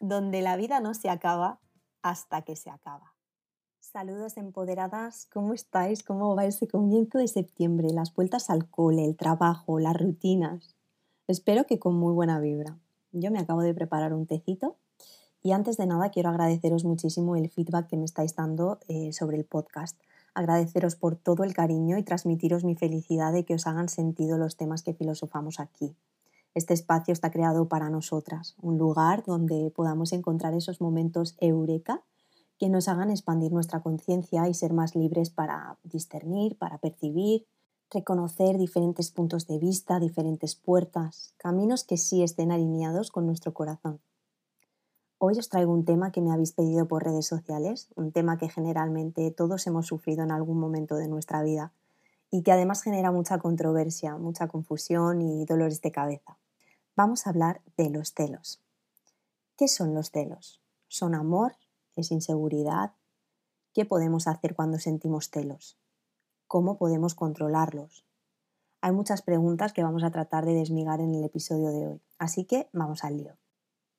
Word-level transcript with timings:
donde 0.00 0.42
la 0.42 0.56
vida 0.56 0.80
no 0.80 0.94
se 0.94 1.08
acaba 1.08 1.60
hasta 2.02 2.42
que 2.42 2.56
se 2.56 2.70
acaba. 2.70 3.14
Saludos 3.80 4.36
empoderadas, 4.36 5.26
¿cómo 5.32 5.54
estáis? 5.54 6.02
¿Cómo 6.02 6.34
va 6.36 6.44
ese 6.44 6.68
comienzo 6.68 7.18
de 7.18 7.28
septiembre? 7.28 7.88
Las 7.90 8.14
vueltas 8.14 8.50
al 8.50 8.68
cole, 8.68 9.04
el 9.04 9.16
trabajo, 9.16 9.78
las 9.78 9.96
rutinas. 9.96 10.76
Espero 11.28 11.64
que 11.66 11.78
con 11.78 11.96
muy 11.96 12.12
buena 12.12 12.38
vibra. 12.38 12.78
Yo 13.12 13.30
me 13.30 13.38
acabo 13.38 13.62
de 13.62 13.74
preparar 13.74 14.12
un 14.12 14.26
tecito 14.26 14.76
y 15.42 15.52
antes 15.52 15.76
de 15.76 15.86
nada 15.86 16.10
quiero 16.10 16.28
agradeceros 16.28 16.84
muchísimo 16.84 17.36
el 17.36 17.48
feedback 17.48 17.86
que 17.86 17.96
me 17.96 18.04
estáis 18.04 18.34
dando 18.34 18.80
eh, 18.88 19.12
sobre 19.12 19.36
el 19.36 19.44
podcast. 19.44 19.98
Agradeceros 20.34 20.96
por 20.96 21.16
todo 21.16 21.44
el 21.44 21.54
cariño 21.54 21.96
y 21.96 22.02
transmitiros 22.02 22.64
mi 22.64 22.74
felicidad 22.74 23.32
de 23.32 23.44
que 23.44 23.54
os 23.54 23.66
hagan 23.66 23.88
sentido 23.88 24.36
los 24.36 24.56
temas 24.56 24.82
que 24.82 24.92
filosofamos 24.92 25.60
aquí. 25.60 25.96
Este 26.56 26.72
espacio 26.72 27.12
está 27.12 27.30
creado 27.30 27.68
para 27.68 27.90
nosotras, 27.90 28.56
un 28.62 28.78
lugar 28.78 29.22
donde 29.26 29.70
podamos 29.76 30.14
encontrar 30.14 30.54
esos 30.54 30.80
momentos 30.80 31.36
eureka 31.38 32.02
que 32.56 32.70
nos 32.70 32.88
hagan 32.88 33.10
expandir 33.10 33.52
nuestra 33.52 33.82
conciencia 33.82 34.48
y 34.48 34.54
ser 34.54 34.72
más 34.72 34.96
libres 34.96 35.28
para 35.28 35.76
discernir, 35.82 36.56
para 36.56 36.78
percibir, 36.78 37.46
reconocer 37.90 38.56
diferentes 38.56 39.10
puntos 39.10 39.46
de 39.46 39.58
vista, 39.58 40.00
diferentes 40.00 40.54
puertas, 40.54 41.34
caminos 41.36 41.84
que 41.84 41.98
sí 41.98 42.22
estén 42.22 42.50
alineados 42.50 43.10
con 43.10 43.26
nuestro 43.26 43.52
corazón. 43.52 44.00
Hoy 45.18 45.38
os 45.38 45.50
traigo 45.50 45.74
un 45.74 45.84
tema 45.84 46.10
que 46.10 46.22
me 46.22 46.32
habéis 46.32 46.52
pedido 46.52 46.88
por 46.88 47.04
redes 47.04 47.26
sociales, 47.26 47.88
un 47.96 48.12
tema 48.12 48.38
que 48.38 48.48
generalmente 48.48 49.30
todos 49.30 49.66
hemos 49.66 49.88
sufrido 49.88 50.24
en 50.24 50.30
algún 50.30 50.58
momento 50.58 50.94
de 50.94 51.08
nuestra 51.08 51.42
vida 51.42 51.74
y 52.30 52.42
que 52.44 52.52
además 52.52 52.82
genera 52.82 53.12
mucha 53.12 53.38
controversia, 53.40 54.16
mucha 54.16 54.48
confusión 54.48 55.20
y 55.20 55.44
dolores 55.44 55.82
de 55.82 55.92
cabeza 55.92 56.38
vamos 56.96 57.26
a 57.26 57.30
hablar 57.30 57.60
de 57.76 57.90
los 57.90 58.14
celos. 58.14 58.62
¿Qué 59.56 59.68
son 59.68 59.94
los 59.94 60.10
celos? 60.10 60.62
¿Son 60.88 61.14
amor? 61.14 61.56
¿Es 61.94 62.10
inseguridad? 62.10 62.92
¿Qué 63.74 63.84
podemos 63.84 64.26
hacer 64.26 64.54
cuando 64.54 64.78
sentimos 64.78 65.28
celos? 65.30 65.78
¿Cómo 66.46 66.78
podemos 66.78 67.14
controlarlos? 67.14 68.06
Hay 68.80 68.92
muchas 68.92 69.20
preguntas 69.20 69.74
que 69.74 69.82
vamos 69.82 70.04
a 70.04 70.10
tratar 70.10 70.46
de 70.46 70.54
desmigar 70.54 71.00
en 71.00 71.14
el 71.14 71.24
episodio 71.24 71.70
de 71.70 71.86
hoy, 71.86 72.02
así 72.18 72.44
que 72.44 72.70
vamos 72.72 73.04
al 73.04 73.18
lío. 73.18 73.36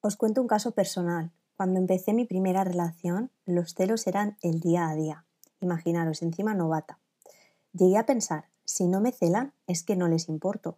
Os 0.02 0.18
cuento 0.18 0.42
un 0.42 0.48
caso 0.48 0.72
personal. 0.72 1.32
Cuando 1.56 1.80
empecé 1.80 2.14
mi 2.14 2.26
primera 2.26 2.64
relación, 2.64 3.32
los 3.46 3.76
celos 3.76 4.08
eran 4.08 4.38
el 4.42 4.60
día 4.60 4.90
a 4.90 4.96
día. 4.96 5.26
Imaginaros, 5.60 6.22
encima 6.24 6.56
novata. 6.56 7.00
Llegué 7.74 7.98
a 7.98 8.06
pensar, 8.06 8.50
si 8.66 8.88
no 8.88 9.02
me 9.02 9.12
celan, 9.12 9.54
es 9.68 9.84
que 9.84 9.96
no 9.96 10.08
les 10.08 10.30
importo. 10.30 10.78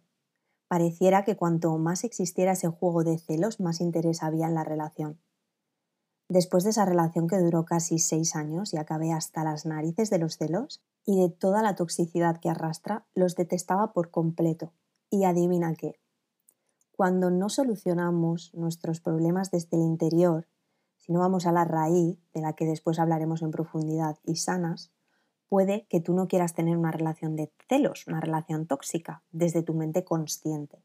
Pareciera 0.70 1.24
que 1.24 1.36
cuanto 1.36 1.76
más 1.78 2.04
existiera 2.04 2.52
ese 2.52 2.68
juego 2.68 3.02
de 3.02 3.18
celos, 3.18 3.58
más 3.58 3.80
interés 3.80 4.22
había 4.22 4.46
en 4.46 4.54
la 4.54 4.62
relación. 4.62 5.18
Después 6.28 6.62
de 6.62 6.70
esa 6.70 6.84
relación 6.84 7.26
que 7.26 7.38
duró 7.38 7.64
casi 7.64 7.98
seis 7.98 8.36
años 8.36 8.72
y 8.72 8.76
acabé 8.76 9.10
hasta 9.10 9.42
las 9.42 9.66
narices 9.66 10.10
de 10.10 10.20
los 10.20 10.36
celos 10.36 10.80
y 11.04 11.20
de 11.20 11.28
toda 11.28 11.60
la 11.62 11.74
toxicidad 11.74 12.38
que 12.38 12.50
arrastra, 12.50 13.04
los 13.16 13.34
detestaba 13.34 13.92
por 13.92 14.12
completo. 14.12 14.72
Y 15.10 15.24
adivina 15.24 15.74
qué. 15.74 15.98
Cuando 16.92 17.32
no 17.32 17.48
solucionamos 17.48 18.54
nuestros 18.54 19.00
problemas 19.00 19.50
desde 19.50 19.76
el 19.76 19.82
interior, 19.82 20.46
si 20.98 21.12
no 21.12 21.18
vamos 21.18 21.46
a 21.46 21.52
la 21.52 21.64
raíz, 21.64 22.16
de 22.32 22.42
la 22.42 22.52
que 22.52 22.66
después 22.66 23.00
hablaremos 23.00 23.42
en 23.42 23.50
profundidad, 23.50 24.20
y 24.22 24.36
sanas, 24.36 24.92
puede 25.50 25.84
que 25.88 26.00
tú 26.00 26.14
no 26.14 26.28
quieras 26.28 26.54
tener 26.54 26.78
una 26.78 26.92
relación 26.92 27.34
de 27.34 27.52
celos, 27.68 28.06
una 28.06 28.20
relación 28.20 28.66
tóxica, 28.66 29.24
desde 29.32 29.64
tu 29.64 29.74
mente 29.74 30.04
consciente. 30.04 30.78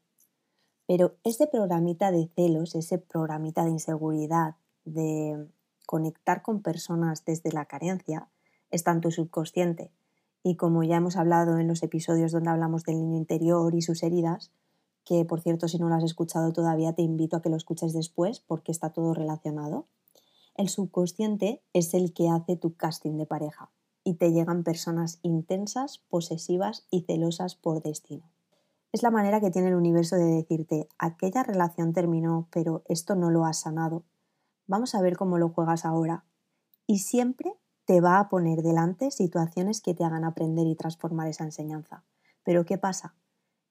Pero 0.88 1.14
ese 1.22 1.46
programita 1.46 2.10
de 2.10 2.28
celos, 2.34 2.74
ese 2.74 2.98
programita 2.98 3.64
de 3.64 3.70
inseguridad, 3.70 4.56
de 4.84 5.48
conectar 5.86 6.42
con 6.42 6.62
personas 6.62 7.24
desde 7.24 7.52
la 7.52 7.66
carencia, 7.66 8.28
está 8.72 8.90
en 8.90 9.00
tu 9.00 9.12
subconsciente. 9.12 9.92
Y 10.42 10.56
como 10.56 10.82
ya 10.82 10.96
hemos 10.96 11.16
hablado 11.16 11.58
en 11.58 11.68
los 11.68 11.84
episodios 11.84 12.32
donde 12.32 12.50
hablamos 12.50 12.82
del 12.82 12.98
niño 12.98 13.16
interior 13.16 13.72
y 13.72 13.82
sus 13.82 14.02
heridas, 14.02 14.50
que 15.04 15.24
por 15.24 15.42
cierto 15.42 15.68
si 15.68 15.78
no 15.78 15.88
lo 15.88 15.94
has 15.94 16.02
escuchado 16.02 16.52
todavía 16.52 16.92
te 16.92 17.02
invito 17.02 17.36
a 17.36 17.42
que 17.42 17.50
lo 17.50 17.56
escuches 17.56 17.92
después 17.92 18.40
porque 18.40 18.72
está 18.72 18.90
todo 18.90 19.14
relacionado, 19.14 19.86
el 20.56 20.68
subconsciente 20.68 21.62
es 21.72 21.94
el 21.94 22.12
que 22.12 22.28
hace 22.28 22.56
tu 22.56 22.74
casting 22.74 23.16
de 23.16 23.26
pareja 23.26 23.70
y 24.06 24.14
te 24.14 24.30
llegan 24.30 24.62
personas 24.62 25.18
intensas, 25.22 25.98
posesivas 26.08 26.86
y 26.92 27.02
celosas 27.02 27.56
por 27.56 27.82
destino. 27.82 28.30
Es 28.92 29.02
la 29.02 29.10
manera 29.10 29.40
que 29.40 29.50
tiene 29.50 29.68
el 29.68 29.74
universo 29.74 30.14
de 30.14 30.26
decirte, 30.26 30.88
aquella 30.96 31.42
relación 31.42 31.92
terminó, 31.92 32.46
pero 32.52 32.84
esto 32.86 33.16
no 33.16 33.32
lo 33.32 33.44
has 33.44 33.62
sanado. 33.62 34.04
Vamos 34.68 34.94
a 34.94 35.02
ver 35.02 35.16
cómo 35.16 35.38
lo 35.38 35.48
juegas 35.48 35.84
ahora. 35.84 36.24
Y 36.86 37.00
siempre 37.00 37.52
te 37.84 38.00
va 38.00 38.20
a 38.20 38.28
poner 38.28 38.62
delante 38.62 39.10
situaciones 39.10 39.80
que 39.80 39.92
te 39.92 40.04
hagan 40.04 40.24
aprender 40.24 40.68
y 40.68 40.76
transformar 40.76 41.26
esa 41.26 41.42
enseñanza. 41.42 42.04
Pero 42.44 42.64
¿qué 42.64 42.78
pasa? 42.78 43.16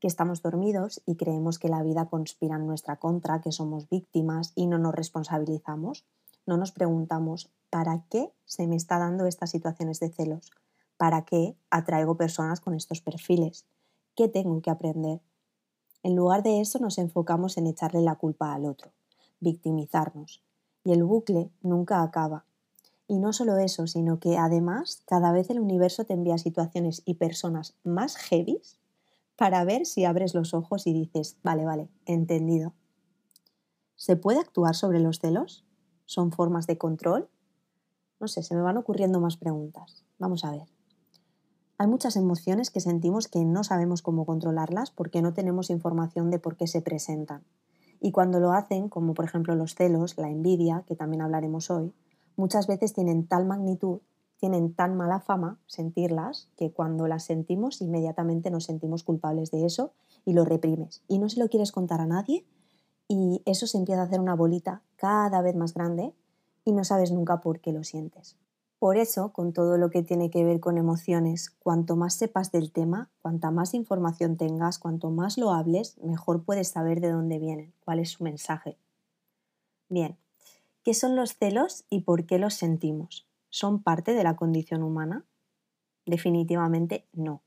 Que 0.01 0.07
estamos 0.07 0.41
dormidos 0.41 1.01
y 1.05 1.15
creemos 1.15 1.59
que 1.59 1.69
la 1.69 1.81
vida 1.81 2.09
conspira 2.09 2.57
en 2.57 2.67
nuestra 2.67 2.97
contra, 2.97 3.39
que 3.39 3.53
somos 3.53 3.87
víctimas 3.87 4.51
y 4.53 4.67
no 4.67 4.79
nos 4.79 4.93
responsabilizamos. 4.93 6.05
No 6.45 6.57
nos 6.57 6.71
preguntamos, 6.71 7.49
¿para 7.69 8.05
qué 8.09 8.31
se 8.45 8.67
me 8.67 8.75
está 8.75 8.99
dando 8.99 9.25
estas 9.25 9.49
situaciones 9.49 9.99
de 9.99 10.09
celos? 10.09 10.51
¿Para 10.97 11.23
qué 11.25 11.57
atraigo 11.69 12.17
personas 12.17 12.61
con 12.61 12.75
estos 12.75 13.01
perfiles? 13.01 13.65
¿Qué 14.15 14.27
tengo 14.27 14.61
que 14.61 14.69
aprender? 14.69 15.21
En 16.03 16.15
lugar 16.15 16.43
de 16.43 16.61
eso 16.61 16.77
nos 16.79 16.99
enfocamos 16.99 17.57
en 17.57 17.65
echarle 17.65 18.01
la 18.01 18.15
culpa 18.15 18.53
al 18.53 18.65
otro, 18.65 18.91
victimizarnos. 19.39 20.43
Y 20.83 20.91
el 20.93 21.03
bucle 21.03 21.49
nunca 21.63 22.03
acaba. 22.03 22.45
Y 23.07 23.17
no 23.17 23.33
solo 23.33 23.57
eso, 23.57 23.87
sino 23.87 24.19
que 24.19 24.37
además 24.37 25.01
cada 25.07 25.31
vez 25.31 25.49
el 25.49 25.59
universo 25.59 26.05
te 26.05 26.13
envía 26.13 26.37
situaciones 26.37 27.01
y 27.05 27.15
personas 27.15 27.75
más 27.83 28.17
heavies 28.17 28.79
para 29.35 29.63
ver 29.63 29.85
si 29.85 30.05
abres 30.05 30.33
los 30.33 30.53
ojos 30.53 30.87
y 30.87 30.93
dices, 30.93 31.37
vale, 31.43 31.65
vale, 31.65 31.89
entendido. 32.05 32.73
¿Se 33.95 34.15
puede 34.15 34.39
actuar 34.39 34.75
sobre 34.75 34.99
los 34.99 35.19
celos? 35.19 35.64
¿Son 36.05 36.31
formas 36.31 36.67
de 36.67 36.77
control? 36.77 37.29
No 38.19 38.27
sé, 38.27 38.43
se 38.43 38.55
me 38.55 38.61
van 38.61 38.77
ocurriendo 38.77 39.19
más 39.19 39.37
preguntas. 39.37 40.03
Vamos 40.19 40.45
a 40.45 40.51
ver. 40.51 40.67
Hay 41.77 41.87
muchas 41.87 42.15
emociones 42.15 42.69
que 42.69 42.79
sentimos 42.79 43.27
que 43.27 43.43
no 43.43 43.63
sabemos 43.63 44.01
cómo 44.01 44.25
controlarlas 44.25 44.91
porque 44.91 45.21
no 45.21 45.33
tenemos 45.33 45.69
información 45.69 46.31
de 46.31 46.39
por 46.39 46.55
qué 46.55 46.67
se 46.67 46.81
presentan. 46.81 47.43
Y 47.99 48.11
cuando 48.11 48.39
lo 48.39 48.53
hacen, 48.53 48.87
como 48.87 49.13
por 49.13 49.25
ejemplo 49.25 49.55
los 49.55 49.75
celos, 49.75 50.17
la 50.17 50.29
envidia, 50.29 50.83
que 50.87 50.95
también 50.95 51.21
hablaremos 51.21 51.69
hoy, 51.69 51.93
muchas 52.37 52.67
veces 52.67 52.93
tienen 52.93 53.27
tal 53.27 53.45
magnitud, 53.45 53.99
tienen 54.37 54.73
tan 54.73 54.95
mala 54.95 55.19
fama 55.19 55.59
sentirlas, 55.65 56.49
que 56.55 56.71
cuando 56.71 57.07
las 57.07 57.25
sentimos 57.25 57.81
inmediatamente 57.81 58.51
nos 58.51 58.65
sentimos 58.65 59.03
culpables 59.03 59.51
de 59.51 59.65
eso 59.65 59.91
y 60.23 60.33
lo 60.33 60.45
reprimes. 60.45 61.03
Y 61.07 61.19
no 61.19 61.29
se 61.29 61.39
lo 61.39 61.49
quieres 61.49 61.71
contar 61.71 61.99
a 61.99 62.05
nadie 62.05 62.45
y 63.07 63.41
eso 63.45 63.67
se 63.67 63.77
empieza 63.77 64.01
a 64.01 64.05
hacer 64.05 64.19
una 64.19 64.35
bolita 64.35 64.81
cada 64.95 65.41
vez 65.41 65.55
más 65.55 65.73
grande 65.73 66.13
y 66.63 66.71
no 66.71 66.83
sabes 66.83 67.11
nunca 67.11 67.41
por 67.41 67.59
qué 67.59 67.71
lo 67.71 67.83
sientes. 67.83 68.37
Por 68.79 68.97
eso, 68.97 69.31
con 69.31 69.53
todo 69.53 69.77
lo 69.77 69.89
que 69.89 70.03
tiene 70.03 70.29
que 70.29 70.43
ver 70.43 70.59
con 70.59 70.77
emociones, 70.77 71.49
cuanto 71.49 71.95
más 71.95 72.13
sepas 72.15 72.51
del 72.51 72.71
tema, 72.71 73.09
cuanta 73.21 73.49
más 73.49 73.73
información 73.73 74.37
tengas, 74.37 74.79
cuanto 74.79 75.09
más 75.09 75.37
lo 75.37 75.51
hables, 75.51 75.97
mejor 76.03 76.43
puedes 76.43 76.67
saber 76.69 76.99
de 76.99 77.11
dónde 77.11 77.39
vienen, 77.39 77.73
cuál 77.83 77.99
es 77.99 78.11
su 78.11 78.23
mensaje. 78.23 78.77
Bien, 79.87 80.17
¿qué 80.83 80.93
son 80.93 81.15
los 81.15 81.35
celos 81.35 81.85
y 81.89 82.01
por 82.01 82.25
qué 82.25 82.37
los 82.37 82.55
sentimos? 82.55 83.27
¿Son 83.49 83.81
parte 83.81 84.13
de 84.13 84.23
la 84.23 84.35
condición 84.35 84.83
humana? 84.83 85.25
Definitivamente 86.05 87.05
no. 87.13 87.41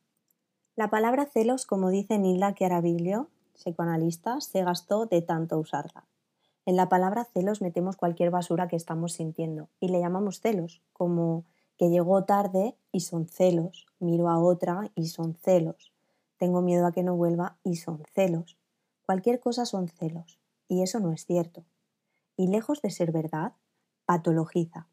La 0.77 0.91
palabra 0.91 1.27
celos, 1.27 1.67
como 1.67 1.91
dice 1.91 2.19
Nilda 2.19 2.55
Chiaraviglio, 2.55 3.29
psicoanalista, 3.59 4.41
se 4.41 4.63
gastó 4.65 5.07
de 5.07 5.21
tanto 5.21 5.59
usarla. 5.59 6.07
En 6.65 6.77
la 6.77 6.89
palabra 6.89 7.25
celos 7.25 7.61
metemos 7.61 7.97
cualquier 7.97 8.31
basura 8.31 8.69
que 8.69 8.77
estamos 8.77 9.13
sintiendo 9.13 9.69
y 9.81 9.89
le 9.89 10.01
llamamos 10.01 10.41
celos, 10.41 10.83
como 10.93 11.45
que 11.77 11.91
llegó 11.91 12.25
tarde 12.25 12.77
y 12.93 13.01
son 13.01 13.27
celos, 13.27 13.87
miro 13.99 14.29
a 14.29 14.39
otra 14.39 14.91
y 14.95 15.09
son 15.09 15.35
celos, 15.35 15.93
tengo 16.37 16.63
miedo 16.63 16.87
a 16.87 16.93
que 16.93 17.03
no 17.03 17.17
vuelva 17.17 17.59
y 17.65 17.77
son 17.77 18.03
celos. 18.15 18.59
Cualquier 19.05 19.41
cosa 19.41 19.65
son 19.65 19.89
celos, 19.89 20.39
y 20.69 20.83
eso 20.83 21.01
no 21.01 21.13
es 21.13 21.25
cierto. 21.25 21.65
Y 22.37 22.49
lejos 22.49 22.83
de 22.83 22.91
ser 22.91 23.11
verdad, 23.13 23.55
patologiza. 24.05 24.89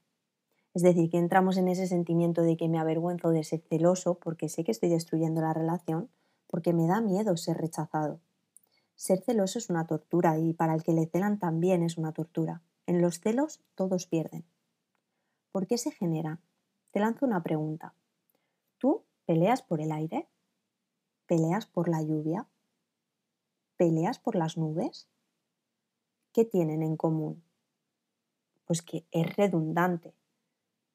Es 0.74 0.82
decir, 0.82 1.10
que 1.10 1.18
entramos 1.18 1.58
en 1.58 1.68
ese 1.68 1.88
sentimiento 1.88 2.42
de 2.42 2.58
que 2.58 2.68
me 2.68 2.80
avergüenzo 2.80 3.30
de 3.30 3.44
ser 3.44 3.62
celoso 3.62 4.16
porque 4.16 4.50
sé 4.50 4.64
que 4.64 4.72
estoy 4.72 4.90
destruyendo 4.90 5.42
la 5.42 5.54
relación, 5.54 6.10
porque 6.48 6.74
me 6.74 6.88
da 6.88 7.02
miedo 7.02 7.38
ser 7.38 7.58
rechazado. 7.58 8.20
Ser 8.96 9.22
celoso 9.22 9.60
es 9.60 9.70
una 9.70 9.86
tortura 9.86 10.38
y 10.40 10.54
para 10.54 10.74
el 10.74 10.84
que 10.84 10.94
le 10.94 11.06
celan 11.06 11.38
también 11.38 11.84
es 11.84 11.98
una 11.98 12.14
tortura. 12.14 12.62
En 12.88 13.02
los 13.02 13.20
celos 13.20 13.62
todos 13.76 14.08
pierden. 14.08 14.46
¿Por 15.52 15.68
qué 15.68 15.78
se 15.78 15.92
genera? 15.92 16.40
Te 16.92 17.00
lanzo 17.00 17.26
una 17.26 17.44
pregunta. 17.44 17.94
¿Tú 18.78 19.04
peleas 19.26 19.62
por 19.62 19.82
el 19.82 19.92
aire? 19.92 20.30
¿Peleas 21.28 21.66
por 21.66 21.90
la 21.90 22.02
lluvia? 22.02 22.48
¿Peleas 23.78 24.20
por 24.20 24.36
las 24.36 24.58
nubes? 24.58 25.10
¿Qué 26.32 26.46
tienen 26.46 26.84
en 26.84 26.96
común? 26.96 27.44
Pues 28.66 28.82
que 28.82 29.06
es 29.12 29.36
redundante. 29.36 30.14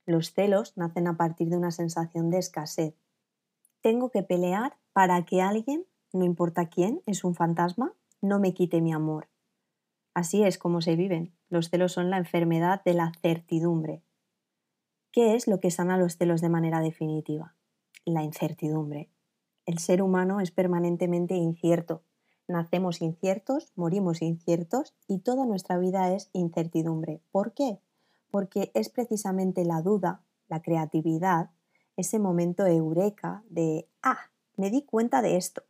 Los 0.06 0.32
celos 0.32 0.76
nacen 0.76 1.06
a 1.06 1.16
partir 1.16 1.50
de 1.50 1.56
una 1.56 1.70
sensación 1.70 2.30
de 2.30 2.38
escasez. 2.38 2.94
Tengo 3.80 4.10
que 4.10 4.22
pelear 4.22 4.78
para 4.92 5.24
que 5.24 5.42
alguien 5.42 5.86
no 6.12 6.24
importa 6.24 6.68
quién, 6.68 7.02
es 7.06 7.24
un 7.24 7.34
fantasma, 7.34 7.94
no 8.20 8.38
me 8.38 8.54
quite 8.54 8.80
mi 8.80 8.92
amor. 8.92 9.28
Así 10.14 10.42
es 10.42 10.58
como 10.58 10.80
se 10.80 10.96
viven. 10.96 11.34
Los 11.48 11.70
celos 11.70 11.92
son 11.92 12.10
la 12.10 12.18
enfermedad 12.18 12.82
de 12.84 12.94
la 12.94 13.12
certidumbre. 13.22 14.02
¿Qué 15.12 15.34
es 15.34 15.46
lo 15.46 15.60
que 15.60 15.70
sana 15.70 15.96
los 15.96 16.16
celos 16.16 16.40
de 16.40 16.48
manera 16.48 16.80
definitiva? 16.80 17.56
La 18.04 18.22
incertidumbre. 18.22 19.10
El 19.66 19.78
ser 19.78 20.02
humano 20.02 20.40
es 20.40 20.50
permanentemente 20.50 21.34
incierto. 21.34 22.02
Nacemos 22.48 23.02
inciertos, 23.02 23.72
morimos 23.76 24.22
inciertos 24.22 24.96
y 25.06 25.18
toda 25.18 25.46
nuestra 25.46 25.78
vida 25.78 26.12
es 26.12 26.30
incertidumbre. 26.32 27.22
¿Por 27.30 27.54
qué? 27.54 27.80
Porque 28.30 28.72
es 28.74 28.88
precisamente 28.88 29.64
la 29.64 29.82
duda, 29.82 30.24
la 30.48 30.60
creatividad, 30.60 31.50
ese 31.96 32.18
momento 32.18 32.66
eureka 32.66 33.44
de, 33.48 33.88
ah, 34.02 34.30
me 34.56 34.70
di 34.70 34.82
cuenta 34.82 35.22
de 35.22 35.36
esto, 35.36 35.62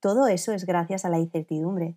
todo 0.00 0.28
eso 0.28 0.52
es 0.52 0.64
gracias 0.64 1.04
a 1.04 1.10
la 1.10 1.18
incertidumbre. 1.18 1.94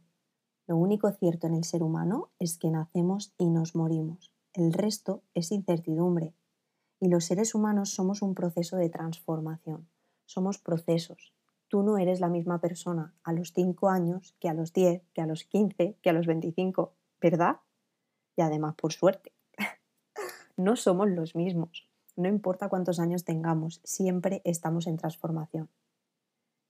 Lo 0.67 0.75
único 0.75 1.09
cierto 1.11 1.47
en 1.47 1.53
el 1.53 1.63
ser 1.63 1.83
humano 1.83 2.31
es 2.37 2.57
que 2.57 2.69
nacemos 2.69 3.33
y 3.37 3.49
nos 3.49 3.75
morimos. 3.75 4.33
El 4.53 4.73
resto 4.73 5.23
es 5.33 5.53
incertidumbre. 5.53 6.33
Y 6.99 7.07
los 7.07 7.23
seres 7.23 7.55
humanos 7.55 7.91
somos 7.91 8.21
un 8.21 8.35
proceso 8.35 8.75
de 8.75 8.89
transformación. 8.89 9.87
Somos 10.25 10.57
procesos. 10.57 11.33
Tú 11.69 11.81
no 11.81 11.97
eres 11.97 12.19
la 12.19 12.27
misma 12.27 12.59
persona 12.59 13.15
a 13.23 13.31
los 13.31 13.53
5 13.53 13.87
años 13.87 14.35
que 14.41 14.49
a 14.49 14.53
los 14.53 14.73
10, 14.73 15.01
que 15.13 15.21
a 15.21 15.25
los 15.25 15.45
15, 15.45 15.97
que 16.01 16.09
a 16.09 16.13
los 16.13 16.27
25, 16.27 16.93
¿verdad? 17.21 17.61
Y 18.35 18.41
además, 18.41 18.75
por 18.75 18.91
suerte. 18.91 19.31
no 20.57 20.75
somos 20.75 21.09
los 21.09 21.35
mismos. 21.35 21.89
No 22.17 22.27
importa 22.27 22.67
cuántos 22.67 22.99
años 22.99 23.23
tengamos, 23.23 23.79
siempre 23.85 24.41
estamos 24.43 24.87
en 24.87 24.97
transformación. 24.97 25.69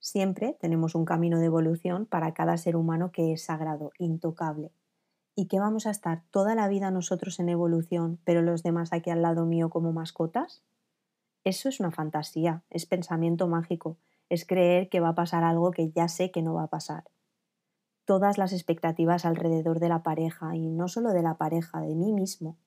Siempre 0.04 0.54
tenemos 0.60 0.94
un 0.94 1.06
camino 1.06 1.38
de 1.38 1.46
evolución 1.46 2.04
para 2.04 2.34
cada 2.34 2.58
ser 2.58 2.76
humano 2.76 3.10
que 3.10 3.32
es 3.32 3.42
sagrado, 3.42 3.90
intocable. 3.98 4.70
¿Y 5.34 5.46
que 5.46 5.58
vamos 5.58 5.86
a 5.86 5.90
estar 5.90 6.22
toda 6.30 6.54
la 6.54 6.68
vida 6.68 6.90
nosotros 6.90 7.40
en 7.40 7.48
evolución, 7.48 8.20
pero 8.22 8.42
los 8.42 8.62
demás 8.62 8.92
aquí 8.92 9.08
al 9.08 9.22
lado 9.22 9.46
mío 9.46 9.70
como 9.70 9.94
mascotas? 9.94 10.62
Eso 11.42 11.70
es 11.70 11.80
una 11.80 11.90
fantasía, 11.90 12.64
es 12.68 12.84
pensamiento 12.84 13.48
mágico, 13.48 13.96
es 14.28 14.44
creer 14.44 14.90
que 14.90 15.00
va 15.00 15.08
a 15.08 15.14
pasar 15.14 15.42
algo 15.42 15.70
que 15.70 15.90
ya 15.90 16.06
sé 16.08 16.30
que 16.30 16.42
no 16.42 16.52
va 16.52 16.64
a 16.64 16.70
pasar. 16.70 17.04
Todas 18.04 18.36
las 18.36 18.52
expectativas 18.52 19.24
alrededor 19.24 19.80
de 19.80 19.88
la 19.88 20.02
pareja, 20.02 20.54
y 20.54 20.68
no 20.68 20.86
solo 20.86 21.14
de 21.14 21.22
la 21.22 21.38
pareja, 21.38 21.80
de 21.80 21.94
mí 21.94 22.12
mismo. 22.12 22.58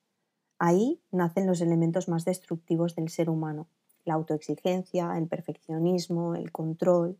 Ahí 0.57 1.03
nacen 1.11 1.45
los 1.45 1.61
elementos 1.61 2.09
más 2.09 2.25
destructivos 2.25 2.95
del 2.95 3.09
ser 3.09 3.29
humano, 3.29 3.67
la 4.05 4.15
autoexigencia, 4.15 5.15
el 5.19 5.27
perfeccionismo, 5.27 6.33
el 6.33 6.51
control, 6.51 7.19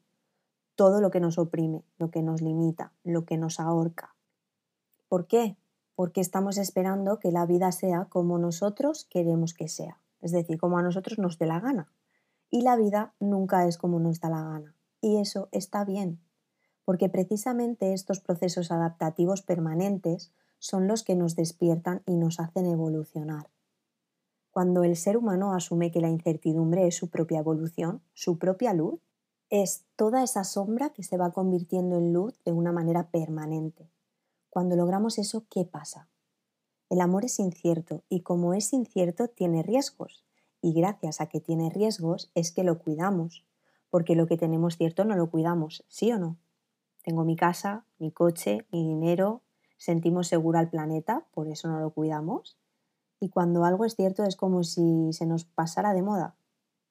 todo 0.77 1.01
lo 1.01 1.09
que 1.09 1.19
nos 1.19 1.39
oprime, 1.39 1.83
lo 1.97 2.11
que 2.11 2.21
nos 2.21 2.41
limita, 2.41 2.93
lo 3.03 3.25
que 3.25 3.35
nos 3.35 3.59
ahorca. 3.59 4.15
¿Por 5.09 5.25
qué? 5.25 5.57
Porque 5.95 6.21
estamos 6.21 6.59
esperando 6.59 7.17
que 7.17 7.31
la 7.31 7.47
vida 7.47 7.71
sea 7.71 8.05
como 8.05 8.37
nosotros 8.37 9.05
queremos 9.09 9.55
que 9.55 9.67
sea, 9.67 9.99
es 10.21 10.31
decir, 10.31 10.59
como 10.59 10.77
a 10.77 10.83
nosotros 10.83 11.17
nos 11.17 11.39
dé 11.39 11.47
la 11.47 11.59
gana. 11.59 11.91
Y 12.51 12.61
la 12.61 12.75
vida 12.77 13.15
nunca 13.19 13.67
es 13.67 13.77
como 13.77 13.99
nos 13.99 14.21
da 14.21 14.29
la 14.29 14.43
gana. 14.43 14.75
Y 15.01 15.17
eso 15.17 15.49
está 15.51 15.83
bien, 15.83 16.21
porque 16.85 17.09
precisamente 17.09 17.93
estos 17.93 18.19
procesos 18.19 18.71
adaptativos 18.71 19.41
permanentes 19.41 20.31
son 20.59 20.87
los 20.87 21.03
que 21.03 21.15
nos 21.15 21.35
despiertan 21.35 22.03
y 22.05 22.17
nos 22.17 22.39
hacen 22.39 22.67
evolucionar. 22.67 23.49
Cuando 24.51 24.83
el 24.83 24.95
ser 24.95 25.17
humano 25.17 25.53
asume 25.53 25.91
que 25.91 26.01
la 26.01 26.09
incertidumbre 26.09 26.87
es 26.87 26.95
su 26.95 27.09
propia 27.09 27.39
evolución, 27.39 28.01
su 28.13 28.37
propia 28.37 28.73
luz, 28.73 29.06
es 29.49 29.85
toda 29.95 30.23
esa 30.23 30.43
sombra 30.43 30.89
que 30.89 31.03
se 31.03 31.17
va 31.17 31.31
convirtiendo 31.31 31.97
en 31.97 32.13
luz 32.13 32.37
de 32.43 32.51
una 32.51 32.71
manera 32.71 33.09
permanente. 33.09 33.89
Cuando 34.49 34.75
logramos 34.75 35.17
eso, 35.17 35.45
¿qué 35.49 35.65
pasa? 35.65 36.09
El 36.89 37.01
amor 37.01 37.25
es 37.25 37.39
incierto 37.39 38.03
y 38.09 38.21
como 38.21 38.53
es 38.53 38.73
incierto 38.73 39.27
tiene 39.27 39.63
riesgos. 39.63 40.25
Y 40.61 40.73
gracias 40.73 41.21
a 41.21 41.27
que 41.27 41.39
tiene 41.39 41.69
riesgos 41.69 42.31
es 42.33 42.51
que 42.51 42.63
lo 42.63 42.79
cuidamos, 42.79 43.45
porque 43.89 44.15
lo 44.15 44.27
que 44.27 44.37
tenemos 44.37 44.77
cierto 44.77 45.05
no 45.05 45.15
lo 45.15 45.29
cuidamos, 45.29 45.85
¿sí 45.87 46.11
o 46.11 46.17
no? 46.17 46.37
Tengo 47.03 47.23
mi 47.23 47.35
casa, 47.35 47.85
mi 47.99 48.11
coche, 48.11 48.65
mi 48.71 48.85
dinero, 48.85 49.41
sentimos 49.77 50.27
seguro 50.27 50.59
al 50.59 50.69
planeta, 50.69 51.25
por 51.31 51.47
eso 51.47 51.67
no 51.69 51.79
lo 51.79 51.91
cuidamos. 51.91 52.57
Y 53.19 53.29
cuando 53.29 53.63
algo 53.63 53.85
es 53.85 53.95
cierto 53.95 54.23
es 54.23 54.35
como 54.35 54.63
si 54.63 55.13
se 55.13 55.25
nos 55.25 55.45
pasara 55.45 55.93
de 55.93 56.01
moda. 56.01 56.35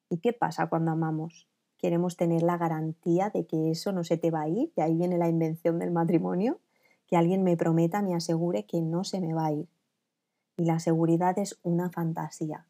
¿Y 0.08 0.18
qué 0.18 0.32
pasa 0.32 0.68
cuando 0.68 0.92
amamos? 0.92 1.48
Queremos 1.86 2.16
tener 2.16 2.42
la 2.42 2.58
garantía 2.58 3.30
de 3.30 3.46
que 3.46 3.70
eso 3.70 3.92
no 3.92 4.02
se 4.02 4.16
te 4.16 4.32
va 4.32 4.40
a 4.40 4.48
ir, 4.48 4.72
y 4.74 4.80
ahí 4.80 4.96
viene 4.96 5.18
la 5.18 5.28
invención 5.28 5.78
del 5.78 5.92
matrimonio, 5.92 6.58
que 7.06 7.16
alguien 7.16 7.44
me 7.44 7.56
prometa, 7.56 8.02
me 8.02 8.12
asegure 8.12 8.66
que 8.66 8.80
no 8.80 9.04
se 9.04 9.20
me 9.20 9.34
va 9.34 9.46
a 9.46 9.52
ir. 9.52 9.68
Y 10.56 10.64
la 10.64 10.80
seguridad 10.80 11.38
es 11.38 11.60
una 11.62 11.88
fantasía. 11.88 12.66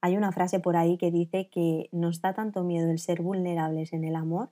Hay 0.00 0.16
una 0.16 0.30
frase 0.30 0.60
por 0.60 0.76
ahí 0.76 0.96
que 0.96 1.10
dice 1.10 1.48
que 1.48 1.88
nos 1.90 2.20
da 2.20 2.32
tanto 2.32 2.62
miedo 2.62 2.88
el 2.88 3.00
ser 3.00 3.20
vulnerables 3.20 3.92
en 3.92 4.04
el 4.04 4.14
amor 4.14 4.50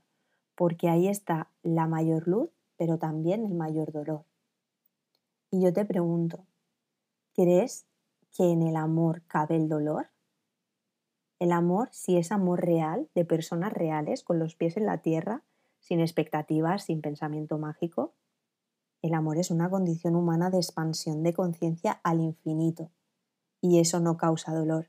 porque 0.56 0.88
ahí 0.88 1.06
está 1.06 1.46
la 1.62 1.86
mayor 1.86 2.26
luz, 2.26 2.50
pero 2.76 2.98
también 2.98 3.44
el 3.44 3.54
mayor 3.54 3.92
dolor. 3.92 4.24
Y 5.52 5.60
yo 5.60 5.72
te 5.72 5.84
pregunto, 5.84 6.40
¿crees 7.32 7.86
que 8.36 8.50
en 8.50 8.64
el 8.64 8.74
amor 8.74 9.22
cabe 9.28 9.54
el 9.54 9.68
dolor? 9.68 10.08
El 11.38 11.52
amor, 11.52 11.88
si 11.92 12.16
es 12.16 12.32
amor 12.32 12.64
real, 12.64 13.08
de 13.14 13.24
personas 13.24 13.72
reales, 13.72 14.24
con 14.24 14.38
los 14.38 14.56
pies 14.56 14.76
en 14.76 14.86
la 14.86 14.98
tierra, 15.02 15.44
sin 15.78 16.00
expectativas, 16.00 16.84
sin 16.84 17.00
pensamiento 17.00 17.58
mágico. 17.58 18.14
El 19.02 19.14
amor 19.14 19.38
es 19.38 19.50
una 19.50 19.70
condición 19.70 20.16
humana 20.16 20.50
de 20.50 20.58
expansión 20.58 21.22
de 21.22 21.32
conciencia 21.32 22.00
al 22.02 22.20
infinito. 22.20 22.90
Y 23.60 23.78
eso 23.78 24.00
no 24.00 24.16
causa 24.16 24.52
dolor. 24.52 24.88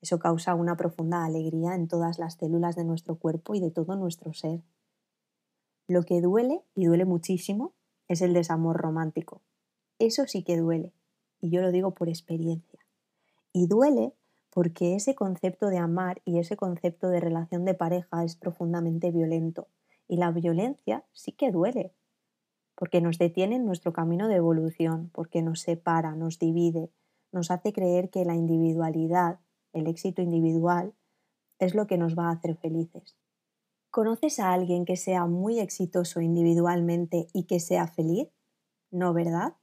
Eso 0.00 0.18
causa 0.18 0.54
una 0.54 0.76
profunda 0.76 1.24
alegría 1.24 1.74
en 1.74 1.88
todas 1.88 2.18
las 2.18 2.34
células 2.34 2.76
de 2.76 2.84
nuestro 2.84 3.16
cuerpo 3.16 3.54
y 3.54 3.60
de 3.60 3.70
todo 3.70 3.96
nuestro 3.96 4.32
ser. 4.32 4.62
Lo 5.88 6.04
que 6.04 6.20
duele, 6.20 6.62
y 6.74 6.86
duele 6.86 7.04
muchísimo, 7.04 7.74
es 8.06 8.22
el 8.22 8.32
desamor 8.32 8.76
romántico. 8.76 9.42
Eso 9.98 10.26
sí 10.26 10.44
que 10.44 10.56
duele. 10.56 10.94
Y 11.40 11.50
yo 11.50 11.60
lo 11.60 11.72
digo 11.72 11.94
por 11.94 12.08
experiencia. 12.08 12.78
Y 13.52 13.66
duele 13.66 14.14
porque 14.50 14.94
ese 14.96 15.14
concepto 15.14 15.68
de 15.68 15.78
amar 15.78 16.20
y 16.24 16.38
ese 16.38 16.56
concepto 16.56 17.08
de 17.08 17.20
relación 17.20 17.64
de 17.64 17.74
pareja 17.74 18.24
es 18.24 18.36
profundamente 18.36 19.10
violento. 19.10 19.68
Y 20.08 20.16
la 20.16 20.32
violencia 20.32 21.04
sí 21.12 21.32
que 21.32 21.52
duele, 21.52 21.94
porque 22.74 23.00
nos 23.00 23.18
detiene 23.18 23.56
en 23.56 23.64
nuestro 23.64 23.92
camino 23.92 24.26
de 24.26 24.36
evolución, 24.36 25.10
porque 25.14 25.42
nos 25.42 25.60
separa, 25.60 26.16
nos 26.16 26.38
divide, 26.38 26.90
nos 27.32 27.50
hace 27.50 27.72
creer 27.72 28.10
que 28.10 28.24
la 28.24 28.34
individualidad, 28.34 29.38
el 29.72 29.86
éxito 29.86 30.20
individual, 30.20 30.94
es 31.60 31.74
lo 31.74 31.86
que 31.86 31.98
nos 31.98 32.18
va 32.18 32.28
a 32.28 32.32
hacer 32.32 32.56
felices. 32.56 33.16
¿Conoces 33.90 34.40
a 34.40 34.52
alguien 34.52 34.84
que 34.84 34.96
sea 34.96 35.26
muy 35.26 35.60
exitoso 35.60 36.20
individualmente 36.20 37.28
y 37.32 37.44
que 37.44 37.60
sea 37.60 37.86
feliz? 37.86 38.28
¿No, 38.90 39.12
verdad? 39.12 39.54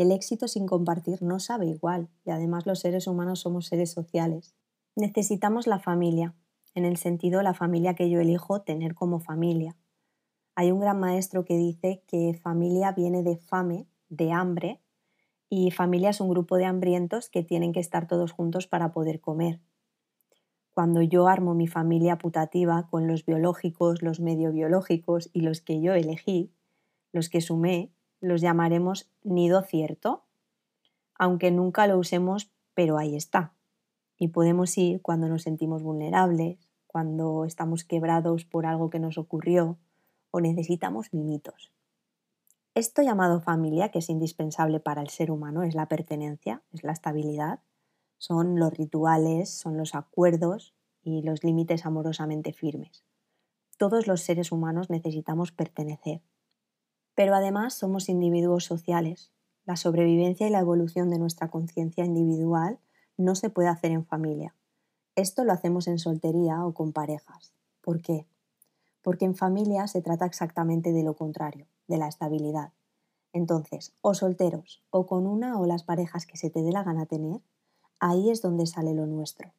El 0.00 0.12
éxito 0.12 0.48
sin 0.48 0.64
compartir 0.64 1.22
no 1.22 1.40
sabe 1.40 1.66
igual 1.66 2.08
y 2.24 2.30
además 2.30 2.64
los 2.64 2.80
seres 2.80 3.06
humanos 3.06 3.40
somos 3.40 3.66
seres 3.66 3.90
sociales. 3.90 4.54
Necesitamos 4.96 5.66
la 5.66 5.78
familia, 5.78 6.34
en 6.74 6.86
el 6.86 6.96
sentido 6.96 7.42
la 7.42 7.52
familia 7.52 7.94
que 7.94 8.08
yo 8.08 8.18
elijo 8.18 8.62
tener 8.62 8.94
como 8.94 9.20
familia. 9.20 9.76
Hay 10.54 10.70
un 10.72 10.80
gran 10.80 10.98
maestro 10.98 11.44
que 11.44 11.58
dice 11.58 12.02
que 12.06 12.32
familia 12.32 12.92
viene 12.92 13.22
de 13.22 13.36
fame, 13.36 13.88
de 14.08 14.32
hambre, 14.32 14.80
y 15.50 15.70
familia 15.70 16.08
es 16.08 16.22
un 16.22 16.30
grupo 16.30 16.56
de 16.56 16.64
hambrientos 16.64 17.28
que 17.28 17.42
tienen 17.42 17.74
que 17.74 17.80
estar 17.80 18.06
todos 18.06 18.32
juntos 18.32 18.66
para 18.66 18.92
poder 18.92 19.20
comer. 19.20 19.60
Cuando 20.72 21.02
yo 21.02 21.28
armo 21.28 21.52
mi 21.52 21.66
familia 21.66 22.16
putativa 22.16 22.88
con 22.88 23.06
los 23.06 23.26
biológicos, 23.26 24.00
los 24.00 24.18
medio 24.18 24.50
biológicos 24.50 25.28
y 25.34 25.42
los 25.42 25.60
que 25.60 25.82
yo 25.82 25.92
elegí, 25.92 26.54
los 27.12 27.28
que 27.28 27.42
sumé, 27.42 27.92
los 28.20 28.40
llamaremos 28.40 29.10
nido 29.22 29.62
cierto, 29.62 30.24
aunque 31.14 31.50
nunca 31.50 31.86
lo 31.86 31.98
usemos, 31.98 32.50
pero 32.74 32.98
ahí 32.98 33.16
está. 33.16 33.54
Y 34.16 34.28
podemos 34.28 34.76
ir 34.78 35.02
cuando 35.02 35.28
nos 35.28 35.42
sentimos 35.42 35.82
vulnerables, 35.82 36.58
cuando 36.86 37.44
estamos 37.44 37.84
quebrados 37.84 38.44
por 38.44 38.66
algo 38.66 38.90
que 38.90 38.98
nos 38.98 39.18
ocurrió 39.18 39.78
o 40.30 40.40
necesitamos 40.40 41.12
mimitos. 41.12 41.72
Esto 42.74 43.02
llamado 43.02 43.40
familia, 43.40 43.90
que 43.90 43.98
es 43.98 44.08
indispensable 44.10 44.80
para 44.80 45.02
el 45.02 45.08
ser 45.08 45.30
humano, 45.30 45.62
es 45.62 45.74
la 45.74 45.86
pertenencia, 45.86 46.62
es 46.72 46.84
la 46.84 46.92
estabilidad, 46.92 47.60
son 48.16 48.58
los 48.58 48.72
rituales, 48.72 49.50
son 49.50 49.76
los 49.76 49.94
acuerdos 49.94 50.74
y 51.02 51.22
los 51.22 51.42
límites 51.42 51.84
amorosamente 51.86 52.52
firmes. 52.52 53.04
Todos 53.76 54.06
los 54.06 54.20
seres 54.20 54.52
humanos 54.52 54.90
necesitamos 54.90 55.52
pertenecer, 55.52 56.22
pero 57.14 57.34
además 57.34 57.74
somos 57.74 58.08
individuos 58.08 58.64
sociales. 58.64 59.32
La 59.64 59.76
sobrevivencia 59.76 60.46
y 60.46 60.50
la 60.50 60.60
evolución 60.60 61.10
de 61.10 61.18
nuestra 61.18 61.48
conciencia 61.48 62.04
individual 62.04 62.78
no 63.16 63.34
se 63.34 63.50
puede 63.50 63.68
hacer 63.68 63.90
en 63.90 64.04
familia. 64.04 64.54
Esto 65.16 65.44
lo 65.44 65.52
hacemos 65.52 65.86
en 65.86 65.98
soltería 65.98 66.64
o 66.64 66.72
con 66.72 66.92
parejas. 66.92 67.52
¿Por 67.82 68.00
qué? 68.00 68.26
Porque 69.02 69.24
en 69.24 69.36
familia 69.36 69.86
se 69.86 70.02
trata 70.02 70.24
exactamente 70.24 70.92
de 70.92 71.02
lo 71.02 71.14
contrario, 71.14 71.66
de 71.88 71.98
la 71.98 72.08
estabilidad. 72.08 72.72
Entonces, 73.32 73.92
o 74.00 74.14
solteros, 74.14 74.82
o 74.90 75.06
con 75.06 75.26
una 75.26 75.58
o 75.60 75.66
las 75.66 75.84
parejas 75.84 76.26
que 76.26 76.36
se 76.36 76.50
te 76.50 76.62
dé 76.62 76.72
la 76.72 76.82
gana 76.82 77.06
tener, 77.06 77.40
ahí 77.98 78.30
es 78.30 78.42
donde 78.42 78.66
sale 78.66 78.94
lo 78.94 79.06
nuestro, 79.06 79.52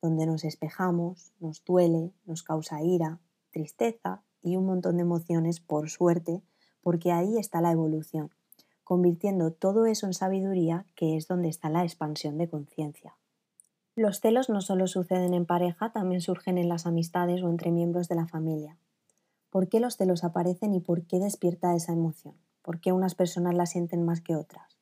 donde 0.00 0.24
nos 0.26 0.44
espejamos, 0.44 1.32
nos 1.40 1.64
duele, 1.64 2.12
nos 2.24 2.42
causa 2.42 2.82
ira, 2.82 3.20
tristeza 3.50 4.22
y 4.40 4.56
un 4.56 4.66
montón 4.66 4.96
de 4.96 5.02
emociones, 5.02 5.60
por 5.60 5.90
suerte, 5.90 6.42
porque 6.82 7.12
ahí 7.12 7.38
está 7.38 7.60
la 7.60 7.72
evolución, 7.72 8.30
convirtiendo 8.84 9.52
todo 9.52 9.86
eso 9.86 10.06
en 10.06 10.12
sabiduría, 10.12 10.84
que 10.94 11.16
es 11.16 11.28
donde 11.28 11.48
está 11.48 11.70
la 11.70 11.84
expansión 11.84 12.36
de 12.36 12.48
conciencia. 12.48 13.16
Los 13.94 14.20
celos 14.20 14.48
no 14.48 14.60
solo 14.60 14.86
suceden 14.86 15.34
en 15.34 15.46
pareja, 15.46 15.92
también 15.92 16.20
surgen 16.20 16.58
en 16.58 16.68
las 16.68 16.86
amistades 16.86 17.42
o 17.42 17.48
entre 17.48 17.70
miembros 17.70 18.08
de 18.08 18.14
la 18.14 18.26
familia. 18.26 18.78
¿Por 19.50 19.68
qué 19.68 19.80
los 19.80 19.96
celos 19.96 20.24
aparecen 20.24 20.74
y 20.74 20.80
por 20.80 21.02
qué 21.02 21.18
despierta 21.18 21.76
esa 21.76 21.92
emoción? 21.92 22.34
¿Por 22.62 22.80
qué 22.80 22.92
unas 22.92 23.14
personas 23.14 23.54
la 23.54 23.66
sienten 23.66 24.02
más 24.04 24.20
que 24.22 24.34
otras? 24.34 24.78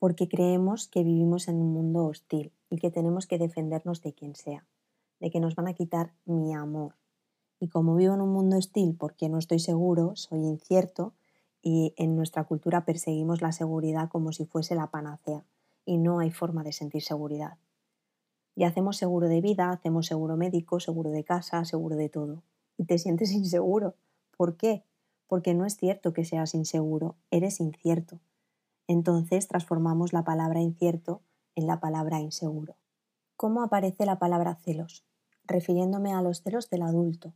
Porque 0.00 0.28
creemos 0.28 0.88
que 0.88 1.04
vivimos 1.04 1.48
en 1.48 1.56
un 1.56 1.72
mundo 1.72 2.06
hostil 2.06 2.52
y 2.70 2.78
que 2.78 2.90
tenemos 2.90 3.26
que 3.26 3.38
defendernos 3.38 4.02
de 4.02 4.12
quien 4.12 4.34
sea, 4.34 4.66
de 5.20 5.30
que 5.30 5.38
nos 5.38 5.54
van 5.54 5.68
a 5.68 5.74
quitar 5.74 6.12
mi 6.24 6.54
amor, 6.54 6.96
y 7.60 7.68
como 7.68 7.96
vivo 7.96 8.14
en 8.14 8.20
un 8.20 8.32
mundo 8.32 8.56
hostil 8.56 8.96
porque 8.98 9.28
no 9.28 9.38
estoy 9.38 9.58
seguro, 9.58 10.14
soy 10.16 10.40
incierto 10.40 11.14
y 11.62 11.94
en 11.96 12.16
nuestra 12.16 12.44
cultura 12.44 12.84
perseguimos 12.84 13.42
la 13.42 13.52
seguridad 13.52 14.08
como 14.08 14.32
si 14.32 14.44
fuese 14.46 14.74
la 14.74 14.88
panacea 14.88 15.44
y 15.84 15.98
no 15.98 16.20
hay 16.20 16.30
forma 16.30 16.62
de 16.62 16.72
sentir 16.72 17.02
seguridad. 17.02 17.58
Y 18.54 18.64
hacemos 18.64 18.96
seguro 18.96 19.28
de 19.28 19.40
vida, 19.40 19.70
hacemos 19.70 20.06
seguro 20.06 20.36
médico, 20.36 20.80
seguro 20.80 21.10
de 21.10 21.24
casa, 21.24 21.64
seguro 21.64 21.96
de 21.96 22.08
todo. 22.08 22.42
Y 22.76 22.84
te 22.84 22.98
sientes 22.98 23.32
inseguro. 23.32 23.94
¿Por 24.36 24.56
qué? 24.56 24.84
Porque 25.26 25.54
no 25.54 25.64
es 25.64 25.76
cierto 25.76 26.12
que 26.12 26.24
seas 26.24 26.54
inseguro, 26.54 27.16
eres 27.30 27.60
incierto. 27.60 28.20
Entonces 28.86 29.46
transformamos 29.48 30.12
la 30.12 30.24
palabra 30.24 30.60
incierto 30.60 31.22
en 31.54 31.66
la 31.66 31.80
palabra 31.80 32.20
inseguro. 32.20 32.76
¿Cómo 33.36 33.62
aparece 33.62 34.06
la 34.06 34.18
palabra 34.18 34.54
celos? 34.56 35.04
Refiriéndome 35.44 36.12
a 36.12 36.22
los 36.22 36.42
celos 36.42 36.70
del 36.70 36.82
adulto, 36.82 37.32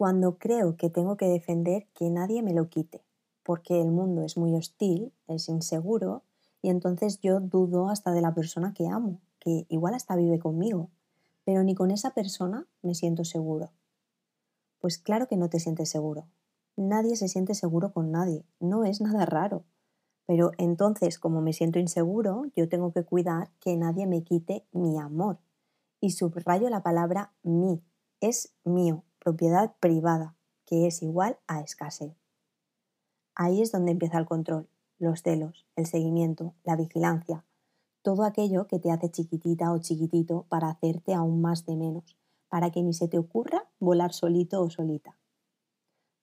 cuando 0.00 0.38
creo 0.38 0.78
que 0.78 0.88
tengo 0.88 1.18
que 1.18 1.26
defender 1.26 1.86
que 1.92 2.08
nadie 2.08 2.42
me 2.42 2.54
lo 2.54 2.70
quite, 2.70 3.04
porque 3.42 3.82
el 3.82 3.90
mundo 3.90 4.22
es 4.22 4.38
muy 4.38 4.54
hostil, 4.54 5.12
es 5.28 5.50
inseguro, 5.50 6.22
y 6.62 6.70
entonces 6.70 7.20
yo 7.20 7.38
dudo 7.38 7.90
hasta 7.90 8.10
de 8.12 8.22
la 8.22 8.32
persona 8.32 8.72
que 8.72 8.88
amo, 8.88 9.20
que 9.40 9.66
igual 9.68 9.92
hasta 9.92 10.16
vive 10.16 10.38
conmigo, 10.38 10.88
pero 11.44 11.62
ni 11.64 11.74
con 11.74 11.90
esa 11.90 12.14
persona 12.14 12.66
me 12.80 12.94
siento 12.94 13.26
seguro. 13.26 13.72
Pues 14.78 14.96
claro 14.96 15.28
que 15.28 15.36
no 15.36 15.50
te 15.50 15.60
sientes 15.60 15.90
seguro. 15.90 16.24
Nadie 16.76 17.14
se 17.14 17.28
siente 17.28 17.52
seguro 17.52 17.92
con 17.92 18.10
nadie, 18.10 18.46
no 18.58 18.84
es 18.84 19.02
nada 19.02 19.26
raro. 19.26 19.64
Pero 20.24 20.52
entonces, 20.56 21.18
como 21.18 21.42
me 21.42 21.52
siento 21.52 21.78
inseguro, 21.78 22.44
yo 22.56 22.70
tengo 22.70 22.90
que 22.90 23.04
cuidar 23.04 23.50
que 23.60 23.76
nadie 23.76 24.06
me 24.06 24.22
quite 24.22 24.64
mi 24.72 24.98
amor. 24.98 25.40
Y 26.00 26.12
subrayo 26.12 26.70
la 26.70 26.82
palabra 26.82 27.34
mi, 27.42 27.82
es 28.22 28.54
mío, 28.64 29.04
propiedad 29.20 29.74
privada, 29.78 30.34
que 30.66 30.86
es 30.86 31.02
igual 31.02 31.38
a 31.46 31.60
escasez. 31.60 32.16
Ahí 33.34 33.62
es 33.62 33.70
donde 33.70 33.92
empieza 33.92 34.18
el 34.18 34.26
control, 34.26 34.68
los 34.98 35.22
celos, 35.22 35.66
el 35.76 35.86
seguimiento, 35.86 36.54
la 36.64 36.74
vigilancia, 36.74 37.44
todo 38.02 38.24
aquello 38.24 38.66
que 38.66 38.78
te 38.78 38.90
hace 38.90 39.10
chiquitita 39.10 39.72
o 39.72 39.78
chiquitito 39.78 40.46
para 40.48 40.68
hacerte 40.68 41.14
aún 41.14 41.40
más 41.40 41.66
de 41.66 41.76
menos, 41.76 42.16
para 42.48 42.70
que 42.70 42.82
ni 42.82 42.94
se 42.94 43.08
te 43.08 43.18
ocurra 43.18 43.68
volar 43.78 44.12
solito 44.12 44.62
o 44.62 44.70
solita. 44.70 45.18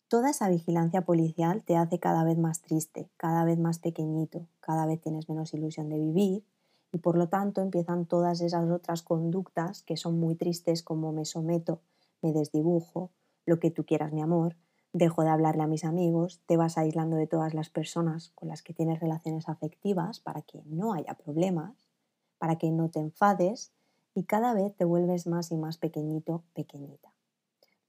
Toda 0.09 0.29
esa 0.29 0.49
vigilancia 0.49 1.01
policial 1.01 1.63
te 1.63 1.75
hace 1.75 1.99
cada 1.99 2.23
vez 2.23 2.37
más 2.37 2.61
triste, 2.61 3.09
cada 3.17 3.43
vez 3.43 3.59
más 3.59 3.79
pequeñito, 3.79 4.47
cada 4.59 4.85
vez 4.85 5.01
tienes 5.01 5.29
menos 5.29 5.53
ilusión 5.53 5.89
de 5.89 5.99
vivir 5.99 6.43
y 6.91 6.99
por 6.99 7.17
lo 7.17 7.27
tanto 7.29 7.61
empiezan 7.61 8.05
todas 8.05 8.41
esas 8.41 8.69
otras 8.71 9.03
conductas 9.03 9.83
que 9.83 9.97
son 9.97 10.19
muy 10.19 10.35
tristes 10.35 10.81
como 10.81 11.11
me 11.11 11.25
someto, 11.25 11.81
me 12.21 12.33
desdibujo, 12.33 13.11
lo 13.45 13.59
que 13.59 13.71
tú 13.71 13.85
quieras, 13.85 14.11
mi 14.11 14.21
amor, 14.21 14.55
dejo 14.93 15.23
de 15.23 15.29
hablarle 15.29 15.63
a 15.63 15.67
mis 15.67 15.83
amigos, 15.83 16.41
te 16.45 16.57
vas 16.57 16.77
aislando 16.77 17.17
de 17.17 17.27
todas 17.27 17.53
las 17.53 17.69
personas 17.69 18.31
con 18.35 18.49
las 18.49 18.61
que 18.61 18.73
tienes 18.73 18.99
relaciones 18.99 19.47
afectivas 19.49 20.19
para 20.19 20.41
que 20.41 20.63
no 20.65 20.93
haya 20.93 21.13
problemas, 21.13 21.89
para 22.37 22.57
que 22.57 22.71
no 22.71 22.89
te 22.89 22.99
enfades 22.99 23.71
y 24.13 24.23
cada 24.23 24.53
vez 24.53 24.75
te 24.75 24.85
vuelves 24.85 25.27
más 25.27 25.51
y 25.51 25.57
más 25.57 25.77
pequeñito, 25.77 26.43
pequeñita. 26.53 27.13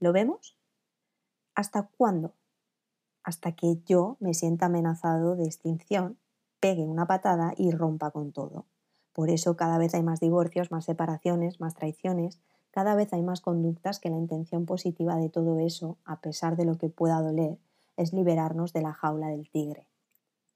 ¿Lo 0.00 0.12
vemos? 0.12 0.56
¿Hasta 1.54 1.88
cuándo? 1.97 2.35
Hasta 3.25 3.52
que 3.52 3.80
yo 3.85 4.16
me 4.20 4.35
sienta 4.35 4.66
amenazado 4.66 5.37
de 5.37 5.44
extinción, 5.44 6.18
pegue 6.61 6.82
una 6.82 7.06
patada 7.06 7.52
y 7.56 7.70
rompa 7.70 8.11
con 8.11 8.32
todo. 8.32 8.66
Por 9.12 9.30
eso 9.30 9.56
cada 9.56 9.78
vez 9.78 9.94
hay 9.94 10.02
más 10.02 10.20
divorcios, 10.20 10.70
más 10.70 10.85
separaciones, 10.85 11.61
más 11.61 11.75
traiciones, 11.75 12.40
cada 12.78 12.94
vez 12.94 13.12
hay 13.12 13.23
más 13.23 13.40
conductas 13.40 13.99
que 13.99 14.08
la 14.08 14.18
intención 14.18 14.64
positiva 14.64 15.16
de 15.16 15.28
todo 15.28 15.58
eso, 15.58 15.97
a 16.04 16.20
pesar 16.20 16.54
de 16.54 16.64
lo 16.64 16.78
que 16.78 16.88
pueda 16.88 17.20
doler, 17.20 17.58
es 17.97 18.12
liberarnos 18.12 18.73
de 18.73 18.82
la 18.82 18.92
jaula 18.92 19.26
del 19.30 19.50
tigre. 19.50 19.88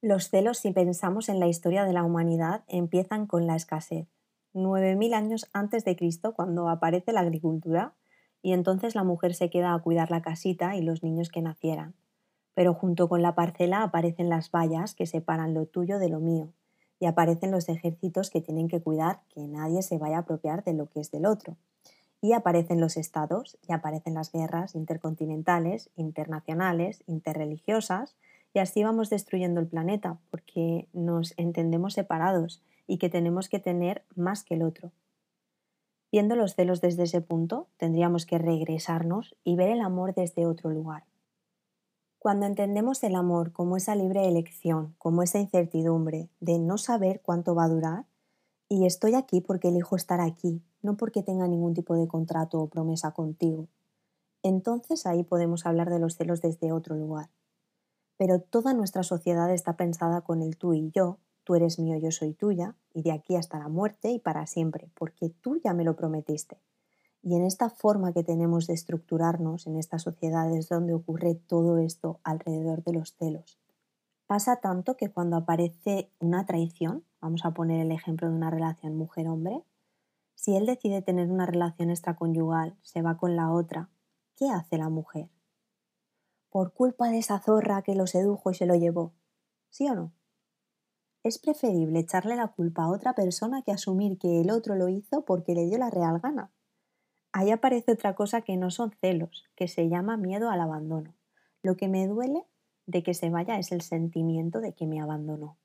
Los 0.00 0.30
celos, 0.30 0.58
si 0.58 0.70
pensamos 0.70 1.28
en 1.28 1.40
la 1.40 1.48
historia 1.48 1.82
de 1.82 1.92
la 1.92 2.04
humanidad, 2.04 2.62
empiezan 2.68 3.26
con 3.26 3.48
la 3.48 3.56
escasez. 3.56 4.06
9.000 4.54 5.14
años 5.14 5.50
antes 5.52 5.84
de 5.84 5.96
Cristo, 5.96 6.32
cuando 6.32 6.68
aparece 6.68 7.10
la 7.12 7.22
agricultura, 7.22 7.94
y 8.40 8.52
entonces 8.52 8.94
la 8.94 9.02
mujer 9.02 9.34
se 9.34 9.50
queda 9.50 9.74
a 9.74 9.80
cuidar 9.80 10.12
la 10.12 10.22
casita 10.22 10.76
y 10.76 10.82
los 10.82 11.02
niños 11.02 11.28
que 11.28 11.42
nacieran. 11.42 11.96
Pero 12.54 12.72
junto 12.72 13.08
con 13.08 13.20
la 13.20 13.34
parcela 13.34 13.82
aparecen 13.82 14.28
las 14.28 14.52
vallas 14.52 14.94
que 14.94 15.06
separan 15.06 15.54
lo 15.54 15.66
tuyo 15.66 15.98
de 15.98 16.08
lo 16.08 16.20
mío, 16.20 16.52
y 17.00 17.06
aparecen 17.06 17.50
los 17.50 17.68
ejércitos 17.68 18.30
que 18.30 18.40
tienen 18.40 18.68
que 18.68 18.80
cuidar 18.80 19.22
que 19.34 19.40
nadie 19.48 19.82
se 19.82 19.98
vaya 19.98 20.18
a 20.18 20.20
apropiar 20.20 20.62
de 20.62 20.74
lo 20.74 20.86
que 20.86 21.00
es 21.00 21.10
del 21.10 21.26
otro. 21.26 21.56
Y 22.22 22.32
aparecen 22.32 22.80
los 22.80 22.96
estados, 22.96 23.58
y 23.68 23.72
aparecen 23.72 24.14
las 24.14 24.32
guerras 24.32 24.74
intercontinentales, 24.74 25.90
internacionales, 25.96 27.02
interreligiosas, 27.06 28.16
y 28.54 28.60
así 28.60 28.82
vamos 28.82 29.10
destruyendo 29.10 29.60
el 29.60 29.66
planeta, 29.66 30.18
porque 30.30 30.88
nos 30.94 31.34
entendemos 31.36 31.92
separados 31.92 32.62
y 32.86 32.96
que 32.96 33.10
tenemos 33.10 33.50
que 33.50 33.58
tener 33.58 34.04
más 34.14 34.44
que 34.44 34.54
el 34.54 34.62
otro. 34.62 34.92
Viendo 36.12 36.36
los 36.36 36.54
celos 36.54 36.80
desde 36.80 37.04
ese 37.04 37.22
punto, 37.22 37.68
tendríamos 37.78 38.26
que 38.26 38.38
regresarnos 38.38 39.34
y 39.44 39.56
ver 39.56 39.70
el 39.70 39.80
amor 39.80 40.14
desde 40.14 40.46
otro 40.46 40.70
lugar. 40.70 41.04
Cuando 42.18 42.46
entendemos 42.46 43.02
el 43.02 43.16
amor 43.16 43.50
como 43.52 43.76
esa 43.76 43.96
libre 43.96 44.28
elección, 44.28 44.94
como 44.98 45.22
esa 45.24 45.40
incertidumbre 45.40 46.28
de 46.38 46.58
no 46.58 46.78
saber 46.78 47.20
cuánto 47.20 47.54
va 47.54 47.64
a 47.64 47.68
durar, 47.68 48.04
y 48.72 48.86
estoy 48.86 49.14
aquí 49.14 49.42
porque 49.42 49.68
elijo 49.68 49.96
estar 49.96 50.22
aquí, 50.22 50.62
no 50.80 50.96
porque 50.96 51.22
tenga 51.22 51.46
ningún 51.46 51.74
tipo 51.74 51.94
de 51.94 52.08
contrato 52.08 52.58
o 52.58 52.70
promesa 52.70 53.10
contigo. 53.10 53.68
Entonces 54.42 55.04
ahí 55.04 55.24
podemos 55.24 55.66
hablar 55.66 55.90
de 55.90 55.98
los 55.98 56.16
celos 56.16 56.40
desde 56.40 56.72
otro 56.72 56.96
lugar. 56.96 57.28
Pero 58.16 58.40
toda 58.40 58.72
nuestra 58.72 59.02
sociedad 59.02 59.52
está 59.52 59.76
pensada 59.76 60.22
con 60.22 60.40
el 60.40 60.56
tú 60.56 60.72
y 60.72 60.90
yo, 60.90 61.18
tú 61.44 61.54
eres 61.54 61.78
mío, 61.78 61.98
yo 61.98 62.10
soy 62.10 62.32
tuya, 62.32 62.74
y 62.94 63.02
de 63.02 63.12
aquí 63.12 63.36
hasta 63.36 63.58
la 63.58 63.68
muerte 63.68 64.10
y 64.10 64.18
para 64.18 64.46
siempre, 64.46 64.90
porque 64.94 65.28
tú 65.28 65.60
ya 65.62 65.74
me 65.74 65.84
lo 65.84 65.94
prometiste. 65.94 66.56
Y 67.22 67.36
en 67.36 67.44
esta 67.44 67.68
forma 67.68 68.14
que 68.14 68.24
tenemos 68.24 68.66
de 68.66 68.72
estructurarnos 68.72 69.66
en 69.66 69.76
estas 69.76 70.00
sociedades 70.00 70.70
donde 70.70 70.94
ocurre 70.94 71.34
todo 71.34 71.76
esto 71.76 72.20
alrededor 72.24 72.82
de 72.84 72.94
los 72.94 73.14
celos. 73.16 73.61
Pasa 74.32 74.56
tanto 74.56 74.96
que 74.96 75.10
cuando 75.10 75.36
aparece 75.36 76.10
una 76.18 76.46
traición, 76.46 77.04
vamos 77.20 77.44
a 77.44 77.50
poner 77.50 77.80
el 77.80 77.92
ejemplo 77.92 78.30
de 78.30 78.34
una 78.34 78.48
relación 78.48 78.96
mujer-hombre, 78.96 79.62
si 80.34 80.56
él 80.56 80.64
decide 80.64 81.02
tener 81.02 81.30
una 81.30 81.44
relación 81.44 81.90
extraconyugal, 81.90 82.74
se 82.80 83.02
va 83.02 83.18
con 83.18 83.36
la 83.36 83.52
otra, 83.52 83.90
¿qué 84.34 84.48
hace 84.48 84.78
la 84.78 84.88
mujer? 84.88 85.28
Por 86.48 86.72
culpa 86.72 87.10
de 87.10 87.18
esa 87.18 87.40
zorra 87.40 87.82
que 87.82 87.94
lo 87.94 88.06
sedujo 88.06 88.50
y 88.50 88.54
se 88.54 88.64
lo 88.64 88.74
llevó. 88.74 89.12
¿Sí 89.68 89.86
o 89.86 89.94
no? 89.94 90.14
Es 91.22 91.38
preferible 91.38 91.98
echarle 91.98 92.34
la 92.34 92.48
culpa 92.48 92.84
a 92.84 92.90
otra 92.90 93.14
persona 93.14 93.60
que 93.60 93.72
asumir 93.72 94.16
que 94.16 94.40
el 94.40 94.50
otro 94.50 94.76
lo 94.76 94.88
hizo 94.88 95.26
porque 95.26 95.54
le 95.54 95.66
dio 95.66 95.76
la 95.76 95.90
real 95.90 96.20
gana. 96.20 96.50
Ahí 97.34 97.50
aparece 97.50 97.92
otra 97.92 98.14
cosa 98.14 98.40
que 98.40 98.56
no 98.56 98.70
son 98.70 98.92
celos, 98.92 99.44
que 99.56 99.68
se 99.68 99.90
llama 99.90 100.16
miedo 100.16 100.48
al 100.48 100.62
abandono. 100.62 101.14
Lo 101.62 101.76
que 101.76 101.88
me 101.88 102.06
duele 102.06 102.46
de 102.86 103.02
que 103.02 103.14
se 103.14 103.30
vaya 103.30 103.58
es 103.58 103.72
el 103.72 103.80
sentimiento 103.80 104.60
de 104.60 104.74
que 104.74 104.86
me 104.86 105.00
abandonó. 105.00 105.58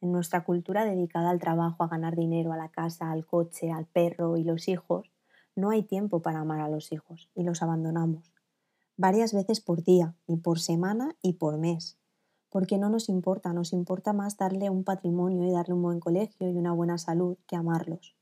En 0.00 0.12
nuestra 0.12 0.44
cultura 0.44 0.84
dedicada 0.84 1.30
al 1.30 1.40
trabajo, 1.40 1.82
a 1.82 1.88
ganar 1.88 2.16
dinero, 2.16 2.52
a 2.52 2.56
la 2.56 2.68
casa, 2.68 3.10
al 3.10 3.26
coche, 3.26 3.72
al 3.72 3.86
perro 3.86 4.36
y 4.36 4.44
los 4.44 4.68
hijos, 4.68 5.10
no 5.56 5.70
hay 5.70 5.82
tiempo 5.82 6.22
para 6.22 6.40
amar 6.40 6.60
a 6.60 6.68
los 6.68 6.92
hijos 6.92 7.30
y 7.34 7.42
los 7.42 7.62
abandonamos. 7.62 8.32
Varias 8.96 9.32
veces 9.32 9.60
por 9.60 9.82
día, 9.82 10.14
y 10.26 10.36
por 10.36 10.60
semana 10.60 11.16
y 11.22 11.34
por 11.34 11.58
mes. 11.58 11.98
Porque 12.50 12.78
no 12.78 12.90
nos 12.90 13.08
importa, 13.08 13.52
nos 13.52 13.72
importa 13.72 14.12
más 14.12 14.36
darle 14.36 14.70
un 14.70 14.84
patrimonio 14.84 15.44
y 15.44 15.52
darle 15.52 15.74
un 15.74 15.82
buen 15.82 16.00
colegio 16.00 16.48
y 16.48 16.56
una 16.56 16.72
buena 16.72 16.98
salud 16.98 17.36
que 17.46 17.56
amarlos 17.56 18.18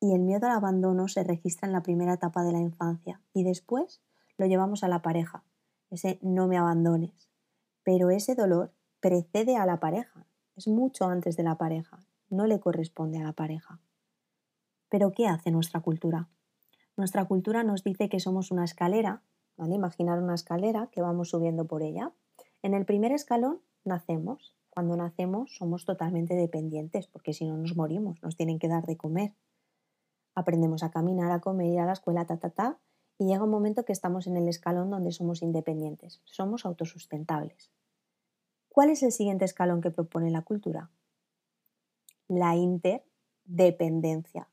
y 0.00 0.14
el 0.14 0.22
miedo 0.22 0.46
al 0.46 0.52
abandono 0.52 1.08
se 1.08 1.24
registra 1.24 1.66
en 1.66 1.72
la 1.72 1.82
primera 1.82 2.14
etapa 2.14 2.44
de 2.44 2.52
la 2.52 2.60
infancia 2.60 3.20
y 3.32 3.44
después 3.44 4.02
lo 4.36 4.46
llevamos 4.46 4.84
a 4.84 4.88
la 4.88 5.02
pareja, 5.02 5.44
ese 5.96 6.18
no 6.22 6.46
me 6.46 6.56
abandones. 6.56 7.28
Pero 7.82 8.10
ese 8.10 8.34
dolor 8.34 8.72
precede 9.00 9.56
a 9.56 9.66
la 9.66 9.80
pareja, 9.80 10.26
es 10.54 10.68
mucho 10.68 11.06
antes 11.06 11.36
de 11.36 11.42
la 11.42 11.56
pareja, 11.56 11.98
no 12.30 12.46
le 12.46 12.60
corresponde 12.60 13.18
a 13.18 13.24
la 13.24 13.32
pareja. 13.32 13.80
Pero 14.88 15.12
¿qué 15.12 15.26
hace 15.26 15.50
nuestra 15.50 15.80
cultura? 15.80 16.28
Nuestra 16.96 17.24
cultura 17.26 17.62
nos 17.64 17.84
dice 17.84 18.08
que 18.08 18.20
somos 18.20 18.50
una 18.50 18.64
escalera, 18.64 19.22
¿vale? 19.56 19.74
Imaginar 19.74 20.22
una 20.22 20.34
escalera 20.34 20.88
que 20.92 21.02
vamos 21.02 21.30
subiendo 21.30 21.66
por 21.66 21.82
ella. 21.82 22.12
En 22.62 22.74
el 22.74 22.86
primer 22.86 23.12
escalón 23.12 23.60
nacemos. 23.84 24.54
Cuando 24.70 24.96
nacemos 24.96 25.56
somos 25.56 25.84
totalmente 25.86 26.34
dependientes, 26.34 27.06
porque 27.06 27.32
si 27.32 27.46
no 27.46 27.56
nos 27.56 27.76
morimos, 27.76 28.22
nos 28.22 28.36
tienen 28.36 28.58
que 28.58 28.68
dar 28.68 28.84
de 28.84 28.96
comer 28.96 29.34
aprendemos 30.36 30.82
a 30.84 30.90
caminar, 30.90 31.32
a 31.32 31.40
comer, 31.40 31.66
ir 31.66 31.80
a 31.80 31.86
la 31.86 31.94
escuela, 31.94 32.26
ta, 32.26 32.36
ta, 32.36 32.50
ta, 32.50 32.78
y 33.18 33.26
llega 33.26 33.44
un 33.44 33.50
momento 33.50 33.84
que 33.84 33.92
estamos 33.92 34.26
en 34.26 34.36
el 34.36 34.48
escalón 34.48 34.90
donde 34.90 35.12
somos 35.12 35.42
independientes, 35.42 36.20
somos 36.24 36.66
autosustentables. 36.66 37.70
¿Cuál 38.68 38.90
es 38.90 39.02
el 39.02 39.12
siguiente 39.12 39.44
escalón 39.44 39.80
que 39.80 39.90
propone 39.90 40.30
la 40.30 40.42
cultura? 40.42 40.90
La 42.28 42.54
interdependencia. 42.56 44.48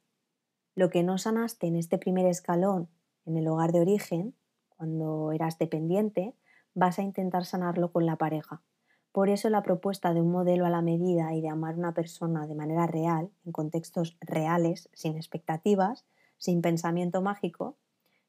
Lo 0.76 0.90
que 0.90 1.04
no 1.04 1.18
sanaste 1.18 1.68
en 1.68 1.76
este 1.76 1.98
primer 1.98 2.26
escalón, 2.26 2.88
en 3.26 3.38
el 3.38 3.48
hogar 3.48 3.74
de 3.74 3.82
origen, 3.82 4.36
cuando 4.70 5.32
eras 5.34 5.58
dependiente, 5.58 6.36
vas 6.74 7.00
a 7.00 7.04
intentar 7.04 7.46
sanarlo 7.46 7.92
con 7.92 8.06
la 8.06 8.16
pareja. 8.16 8.64
Por 9.12 9.30
eso 9.30 9.50
la 9.50 9.62
propuesta 9.62 10.14
de 10.14 10.22
un 10.22 10.32
modelo 10.32 10.66
a 10.66 10.72
la 10.72 10.82
medida 10.82 11.34
y 11.36 11.42
de 11.42 11.50
amar 11.50 11.76
a 11.76 11.78
una 11.78 11.94
persona 11.94 12.48
de 12.48 12.56
manera 12.56 12.88
real, 12.88 13.30
en 13.46 13.52
contextos 13.52 14.18
reales, 14.22 14.90
sin 14.94 15.16
expectativas, 15.16 16.06
sin 16.38 16.62
pensamiento 16.62 17.22
mágico, 17.22 17.78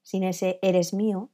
sin 0.04 0.22
ese 0.22 0.60
eres 0.62 0.94
mío 0.94 1.30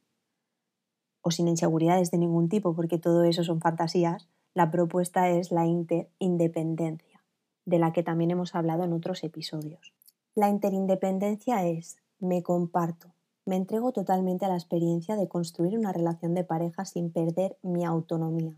o 1.21 1.31
sin 1.31 1.49
inseguridades 1.49 2.11
de 2.11 2.17
ningún 2.17 2.49
tipo, 2.49 2.75
porque 2.75 2.97
todo 2.97 3.25
eso 3.25 3.45
son 3.45 3.61
fantasías, 3.61 4.30
la 4.54 4.71
propuesta 4.71 5.28
es 5.28 5.52
la 5.52 5.67
interindependencia, 5.67 7.23
de 7.67 7.78
la 7.78 7.93
que 7.93 8.02
también 8.02 8.30
hemos 8.30 8.54
hablado 8.54 8.85
en 8.85 8.95
otros 8.95 9.23
episodios. 9.23 9.93
La 10.35 10.49
interindependencia 10.49 11.67
es 11.67 11.99
me 12.19 12.43
comparto, 12.43 13.13
me 13.45 13.56
entrego 13.56 13.93
totalmente 13.93 14.45
a 14.45 14.49
la 14.49 14.54
experiencia 14.54 15.17
de 15.17 15.28
construir 15.28 15.76
una 15.76 15.93
relación 15.93 16.35
de 16.35 16.45
pareja 16.45 16.85
sin 16.85 17.11
perder 17.11 17.59
mi 17.63 17.85
autonomía, 17.85 18.54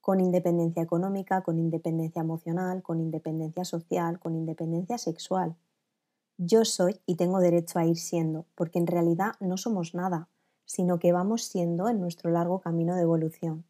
con 0.00 0.20
independencia 0.20 0.82
económica, 0.82 1.42
con 1.42 1.58
independencia 1.58 2.22
emocional, 2.22 2.82
con 2.82 3.00
independencia 3.00 3.64
social, 3.64 4.18
con 4.18 4.36
independencia 4.36 4.98
sexual. 4.98 5.56
Yo 6.42 6.64
soy 6.64 7.02
y 7.04 7.16
tengo 7.16 7.38
derecho 7.38 7.78
a 7.78 7.84
ir 7.84 7.98
siendo, 7.98 8.46
porque 8.54 8.78
en 8.78 8.86
realidad 8.86 9.32
no 9.40 9.58
somos 9.58 9.94
nada, 9.94 10.30
sino 10.64 10.98
que 10.98 11.12
vamos 11.12 11.44
siendo 11.44 11.86
en 11.90 12.00
nuestro 12.00 12.30
largo 12.30 12.62
camino 12.62 12.96
de 12.96 13.02
evolución. 13.02 13.66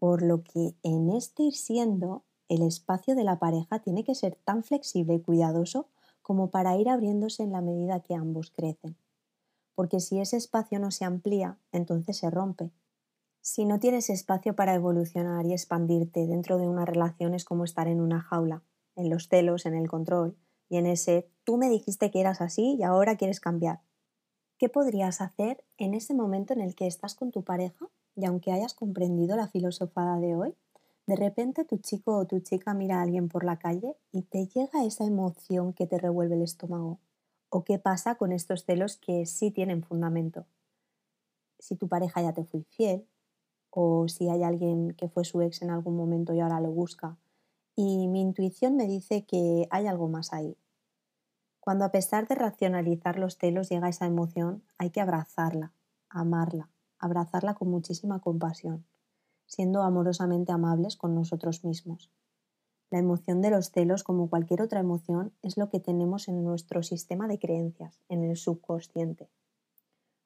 Por 0.00 0.22
lo 0.22 0.42
que 0.42 0.74
en 0.82 1.08
este 1.10 1.44
ir 1.44 1.54
siendo, 1.54 2.24
el 2.48 2.62
espacio 2.62 3.14
de 3.14 3.22
la 3.22 3.38
pareja 3.38 3.78
tiene 3.78 4.02
que 4.02 4.16
ser 4.16 4.34
tan 4.34 4.64
flexible 4.64 5.14
y 5.14 5.20
cuidadoso 5.20 5.86
como 6.20 6.50
para 6.50 6.76
ir 6.76 6.88
abriéndose 6.88 7.44
en 7.44 7.52
la 7.52 7.60
medida 7.60 8.00
que 8.00 8.16
ambos 8.16 8.50
crecen. 8.50 8.96
Porque 9.76 10.00
si 10.00 10.18
ese 10.18 10.36
espacio 10.36 10.80
no 10.80 10.90
se 10.90 11.04
amplía, 11.04 11.60
entonces 11.70 12.16
se 12.16 12.28
rompe 12.28 12.72
si 13.40 13.66
no 13.66 13.78
tienes 13.78 14.08
espacio 14.08 14.56
para 14.56 14.74
evolucionar 14.74 15.44
y 15.44 15.52
expandirte 15.52 16.26
dentro 16.26 16.56
de 16.56 16.66
una 16.66 16.86
relación 16.86 17.34
es 17.34 17.44
como 17.44 17.64
estar 17.64 17.88
en 17.88 18.00
una 18.00 18.22
jaula, 18.22 18.62
en 18.96 19.10
los 19.10 19.28
celos, 19.28 19.66
en 19.66 19.74
el 19.74 19.86
control 19.86 20.38
y 20.68 20.76
en 20.76 20.86
ese 20.86 21.28
tú 21.44 21.56
me 21.56 21.68
dijiste 21.68 22.10
que 22.10 22.20
eras 22.20 22.40
así 22.40 22.76
y 22.78 22.82
ahora 22.82 23.16
quieres 23.16 23.40
cambiar. 23.40 23.80
¿Qué 24.58 24.68
podrías 24.68 25.20
hacer 25.20 25.64
en 25.78 25.94
ese 25.94 26.14
momento 26.14 26.52
en 26.52 26.60
el 26.60 26.74
que 26.74 26.86
estás 26.86 27.14
con 27.14 27.30
tu 27.30 27.42
pareja 27.42 27.88
y 28.14 28.24
aunque 28.24 28.52
hayas 28.52 28.74
comprendido 28.74 29.36
la 29.36 29.48
filosofada 29.48 30.18
de 30.18 30.36
hoy, 30.36 30.54
de 31.06 31.16
repente 31.16 31.64
tu 31.64 31.78
chico 31.78 32.16
o 32.16 32.26
tu 32.26 32.40
chica 32.40 32.72
mira 32.72 32.98
a 32.98 33.02
alguien 33.02 33.28
por 33.28 33.44
la 33.44 33.58
calle 33.58 33.96
y 34.12 34.22
te 34.22 34.46
llega 34.46 34.84
esa 34.84 35.04
emoción 35.04 35.72
que 35.72 35.86
te 35.86 35.98
revuelve 35.98 36.36
el 36.36 36.42
estómago? 36.42 37.00
¿O 37.50 37.64
qué 37.64 37.78
pasa 37.78 38.14
con 38.14 38.32
estos 38.32 38.64
celos 38.64 38.96
que 38.96 39.26
sí 39.26 39.50
tienen 39.50 39.82
fundamento? 39.82 40.46
Si 41.58 41.76
tu 41.76 41.88
pareja 41.88 42.22
ya 42.22 42.32
te 42.32 42.44
fue 42.44 42.60
infiel, 42.60 43.06
o 43.70 44.06
si 44.08 44.28
hay 44.28 44.44
alguien 44.44 44.94
que 44.94 45.08
fue 45.08 45.24
su 45.24 45.42
ex 45.42 45.62
en 45.62 45.70
algún 45.70 45.96
momento 45.96 46.32
y 46.32 46.40
ahora 46.40 46.60
lo 46.60 46.70
busca. 46.70 47.16
Y 47.76 48.08
mi 48.08 48.20
intuición 48.20 48.76
me 48.76 48.86
dice 48.86 49.24
que 49.24 49.66
hay 49.70 49.86
algo 49.86 50.08
más 50.08 50.32
ahí. 50.32 50.56
Cuando 51.60 51.84
a 51.84 51.90
pesar 51.90 52.28
de 52.28 52.34
racionalizar 52.34 53.18
los 53.18 53.36
celos 53.36 53.68
llega 53.68 53.88
esa 53.88 54.06
emoción, 54.06 54.62
hay 54.78 54.90
que 54.90 55.00
abrazarla, 55.00 55.72
amarla, 56.08 56.68
abrazarla 56.98 57.54
con 57.54 57.70
muchísima 57.70 58.20
compasión, 58.20 58.84
siendo 59.46 59.82
amorosamente 59.82 60.52
amables 60.52 60.96
con 60.96 61.14
nosotros 61.14 61.64
mismos. 61.64 62.10
La 62.90 62.98
emoción 62.98 63.40
de 63.40 63.50
los 63.50 63.70
celos, 63.70 64.04
como 64.04 64.28
cualquier 64.28 64.62
otra 64.62 64.78
emoción, 64.78 65.32
es 65.42 65.56
lo 65.56 65.68
que 65.68 65.80
tenemos 65.80 66.28
en 66.28 66.44
nuestro 66.44 66.82
sistema 66.82 67.26
de 67.26 67.38
creencias, 67.38 67.98
en 68.08 68.22
el 68.22 68.36
subconsciente. 68.36 69.28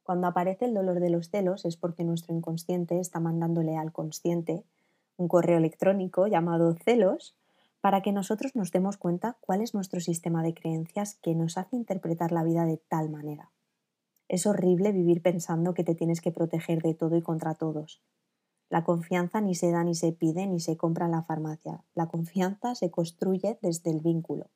Cuando 0.03 0.27
aparece 0.27 0.65
el 0.65 0.75
dolor 0.75 1.01
de 1.01 1.11
los 1.11 1.31
celos 1.31 1.65
es 1.65 1.77
porque 1.77 2.05
nuestro 2.05 2.35
inconsciente 2.35 2.99
está 2.99 3.21
mandándole 3.21 3.77
al 3.77 3.93
consciente 3.93 4.65
un 5.19 5.29
correo 5.29 5.59
electrónico 5.59 6.27
llamado 6.27 6.73
celos 6.75 7.37
para 7.81 8.01
que 8.01 8.13
nosotros 8.13 8.57
nos 8.57 8.73
demos 8.73 8.97
cuenta 8.97 9.37
cuál 9.41 9.61
es 9.61 9.75
nuestro 9.75 10.01
sistema 10.01 10.43
de 10.43 10.55
creencias 10.55 11.19
que 11.23 11.35
nos 11.35 11.59
hace 11.59 11.77
interpretar 11.77 12.33
la 12.33 12.45
vida 12.45 12.65
de 12.65 12.79
tal 12.79 13.11
manera. 13.11 13.51
Es 14.29 14.47
horrible 14.47 14.93
vivir 14.93 15.23
pensando 15.23 15.75
que 15.75 15.85
te 15.85 15.95
tienes 15.95 16.21
que 16.21 16.33
proteger 16.33 16.83
de 16.83 16.95
todo 16.95 17.17
y 17.17 17.23
contra 17.23 17.55
todos. 17.55 18.03
La 18.71 18.85
confianza 18.85 19.41
ni 19.41 19.55
se 19.55 19.71
da 19.71 19.85
ni 19.85 19.95
se 19.95 20.13
pide 20.13 20.47
ni 20.47 20.61
se 20.61 20.77
compra 20.77 21.07
en 21.07 21.13
la 21.13 21.23
farmacia. 21.23 21.83
La 21.95 22.07
confianza 22.07 22.75
se 22.75 22.91
construye 22.91 23.59
desde 23.63 23.91
el 23.91 24.01
vínculo. 24.01 24.51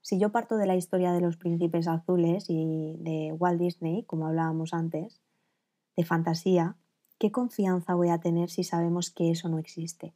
Si 0.00 0.18
yo 0.18 0.30
parto 0.30 0.56
de 0.56 0.66
la 0.66 0.76
historia 0.76 1.12
de 1.12 1.20
los 1.20 1.36
príncipes 1.36 1.88
azules 1.88 2.46
y 2.48 2.96
de 3.00 3.32
Walt 3.32 3.60
Disney, 3.60 4.04
como 4.04 4.26
hablábamos 4.26 4.72
antes, 4.72 5.20
de 5.96 6.04
fantasía, 6.04 6.76
¿qué 7.18 7.32
confianza 7.32 7.94
voy 7.94 8.10
a 8.10 8.20
tener 8.20 8.48
si 8.48 8.62
sabemos 8.62 9.10
que 9.10 9.30
eso 9.30 9.48
no 9.48 9.58
existe? 9.58 10.14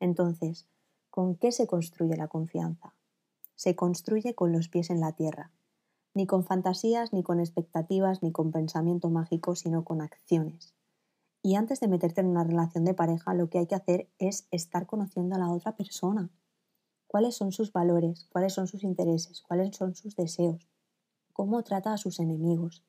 Entonces, 0.00 0.66
¿con 1.10 1.36
qué 1.36 1.52
se 1.52 1.66
construye 1.66 2.16
la 2.16 2.28
confianza? 2.28 2.94
Se 3.54 3.76
construye 3.76 4.34
con 4.34 4.50
los 4.52 4.68
pies 4.68 4.88
en 4.88 5.00
la 5.00 5.12
tierra, 5.12 5.52
ni 6.14 6.26
con 6.26 6.44
fantasías, 6.44 7.12
ni 7.12 7.22
con 7.22 7.38
expectativas, 7.38 8.22
ni 8.22 8.32
con 8.32 8.50
pensamiento 8.50 9.10
mágico, 9.10 9.54
sino 9.54 9.84
con 9.84 10.00
acciones. 10.00 10.74
Y 11.42 11.56
antes 11.56 11.80
de 11.80 11.88
meterte 11.88 12.22
en 12.22 12.28
una 12.28 12.44
relación 12.44 12.84
de 12.84 12.94
pareja, 12.94 13.34
lo 13.34 13.50
que 13.50 13.58
hay 13.58 13.66
que 13.66 13.74
hacer 13.74 14.08
es 14.18 14.46
estar 14.50 14.86
conociendo 14.86 15.36
a 15.36 15.38
la 15.38 15.50
otra 15.50 15.76
persona 15.76 16.30
cuáles 17.06 17.36
son 17.36 17.52
sus 17.52 17.72
valores, 17.72 18.26
cuáles 18.30 18.54
son 18.54 18.68
sus 18.68 18.84
intereses, 18.84 19.42
cuáles 19.42 19.76
son 19.76 19.94
sus 19.94 20.16
deseos, 20.16 20.68
cómo 21.32 21.62
trata 21.62 21.92
a 21.92 21.98
sus 21.98 22.20
enemigos, 22.20 22.84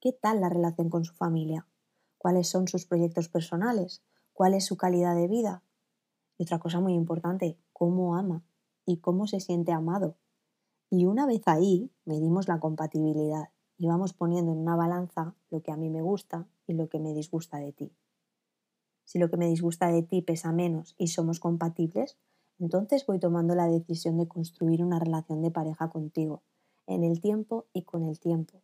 qué 0.00 0.12
tal 0.12 0.40
la 0.40 0.48
relación 0.48 0.88
con 0.90 1.04
su 1.04 1.12
familia, 1.14 1.66
cuáles 2.18 2.48
son 2.48 2.68
sus 2.68 2.84
proyectos 2.84 3.28
personales, 3.28 4.02
cuál 4.32 4.54
es 4.54 4.66
su 4.66 4.76
calidad 4.76 5.14
de 5.14 5.28
vida. 5.28 5.62
Y 6.36 6.42
otra 6.42 6.58
cosa 6.58 6.80
muy 6.80 6.92
importante, 6.94 7.58
cómo 7.72 8.16
ama 8.16 8.44
y 8.84 8.98
cómo 8.98 9.26
se 9.26 9.40
siente 9.40 9.72
amado. 9.72 10.16
Y 10.90 11.06
una 11.06 11.26
vez 11.26 11.42
ahí, 11.46 11.90
medimos 12.04 12.48
la 12.48 12.60
compatibilidad. 12.60 13.50
y 13.80 13.86
vamos 13.86 14.12
poniendo 14.12 14.50
en 14.50 14.58
una 14.58 14.74
balanza 14.74 15.36
lo 15.50 15.62
que 15.62 15.70
a 15.70 15.76
mí 15.76 15.88
me 15.88 16.02
gusta 16.02 16.48
y 16.66 16.72
lo 16.72 16.88
que 16.88 16.98
me 16.98 17.14
disgusta 17.14 17.58
de 17.58 17.72
ti. 17.72 17.92
Si 19.04 19.20
lo 19.20 19.30
que 19.30 19.36
me 19.36 19.46
disgusta 19.46 19.86
de 19.92 20.02
ti 20.02 20.20
pesa 20.20 20.50
menos 20.50 20.96
y 20.98 21.08
somos 21.08 21.38
compatibles, 21.38 22.18
entonces 22.58 23.06
voy 23.06 23.20
tomando 23.20 23.54
la 23.54 23.68
decisión 23.68 24.18
de 24.18 24.26
construir 24.26 24.82
una 24.82 24.98
relación 24.98 25.42
de 25.42 25.52
pareja 25.52 25.90
contigo, 25.90 26.42
en 26.86 27.04
el 27.04 27.20
tiempo 27.20 27.66
y 27.72 27.82
con 27.82 28.02
el 28.02 28.18
tiempo. 28.18 28.62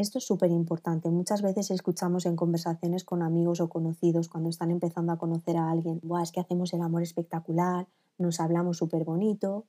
Esto 0.00 0.16
es 0.16 0.24
súper 0.24 0.50
importante. 0.50 1.10
Muchas 1.10 1.42
veces 1.42 1.70
escuchamos 1.70 2.24
en 2.24 2.34
conversaciones 2.34 3.04
con 3.04 3.22
amigos 3.22 3.60
o 3.60 3.68
conocidos 3.68 4.30
cuando 4.30 4.48
están 4.48 4.70
empezando 4.70 5.12
a 5.12 5.18
conocer 5.18 5.58
a 5.58 5.70
alguien, 5.70 6.00
Buah, 6.02 6.22
es 6.22 6.32
que 6.32 6.40
hacemos 6.40 6.72
el 6.72 6.80
amor 6.80 7.02
espectacular, 7.02 7.86
nos 8.16 8.40
hablamos 8.40 8.78
súper 8.78 9.04
bonito 9.04 9.66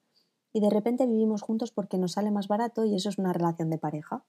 y 0.54 0.62
de 0.62 0.70
repente 0.70 1.06
vivimos 1.06 1.42
juntos 1.42 1.74
porque 1.74 1.98
nos 1.98 2.14
sale 2.14 2.32
más 2.32 2.48
barato 2.48 2.86
y 2.86 2.96
eso 2.96 3.10
es 3.10 3.18
una 3.18 3.34
relación 3.34 3.70
de 3.70 3.78
pareja. 3.78 4.24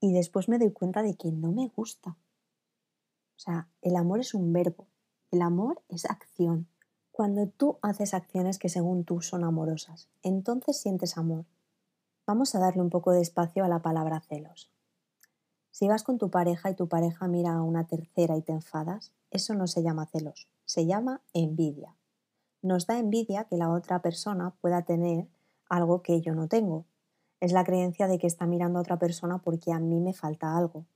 Y 0.00 0.14
después 0.14 0.48
me 0.48 0.58
doy 0.58 0.72
cuenta 0.72 1.02
de 1.02 1.14
que 1.14 1.30
no 1.30 1.52
me 1.52 1.68
gusta. 1.76 2.12
O 2.12 3.38
sea, 3.38 3.68
el 3.82 3.96
amor 3.96 4.20
es 4.20 4.32
un 4.32 4.50
verbo, 4.50 4.86
el 5.30 5.42
amor 5.42 5.82
es 5.90 6.06
acción. 6.06 6.68
Cuando 7.12 7.48
tú 7.48 7.76
haces 7.82 8.14
acciones 8.14 8.58
que 8.58 8.70
según 8.70 9.04
tú 9.04 9.20
son 9.20 9.44
amorosas, 9.44 10.08
entonces 10.22 10.80
sientes 10.80 11.18
amor. 11.18 11.44
Vamos 12.26 12.54
a 12.54 12.60
darle 12.60 12.80
un 12.80 12.88
poco 12.88 13.12
de 13.12 13.20
espacio 13.20 13.62
a 13.62 13.68
la 13.68 13.82
palabra 13.82 14.20
celos. 14.20 14.73
Si 15.74 15.88
vas 15.88 16.04
con 16.04 16.18
tu 16.18 16.30
pareja 16.30 16.70
y 16.70 16.76
tu 16.76 16.86
pareja 16.86 17.26
mira 17.26 17.54
a 17.54 17.62
una 17.62 17.88
tercera 17.88 18.36
y 18.36 18.42
te 18.42 18.52
enfadas, 18.52 19.12
eso 19.32 19.54
no 19.54 19.66
se 19.66 19.82
llama 19.82 20.06
celos, 20.06 20.46
se 20.64 20.86
llama 20.86 21.20
envidia. 21.32 21.96
Nos 22.62 22.86
da 22.86 22.96
envidia 22.96 23.42
que 23.50 23.56
la 23.56 23.68
otra 23.68 24.00
persona 24.00 24.54
pueda 24.60 24.82
tener 24.82 25.26
algo 25.68 26.00
que 26.00 26.20
yo 26.20 26.32
no 26.36 26.46
tengo. 26.46 26.84
Es 27.40 27.50
la 27.50 27.64
creencia 27.64 28.06
de 28.06 28.20
que 28.20 28.28
está 28.28 28.46
mirando 28.46 28.78
a 28.78 28.82
otra 28.82 29.00
persona 29.00 29.38
porque 29.38 29.72
a 29.72 29.80
mí 29.80 29.98
me 29.98 30.14
falta 30.14 30.56
algo. 30.56 30.86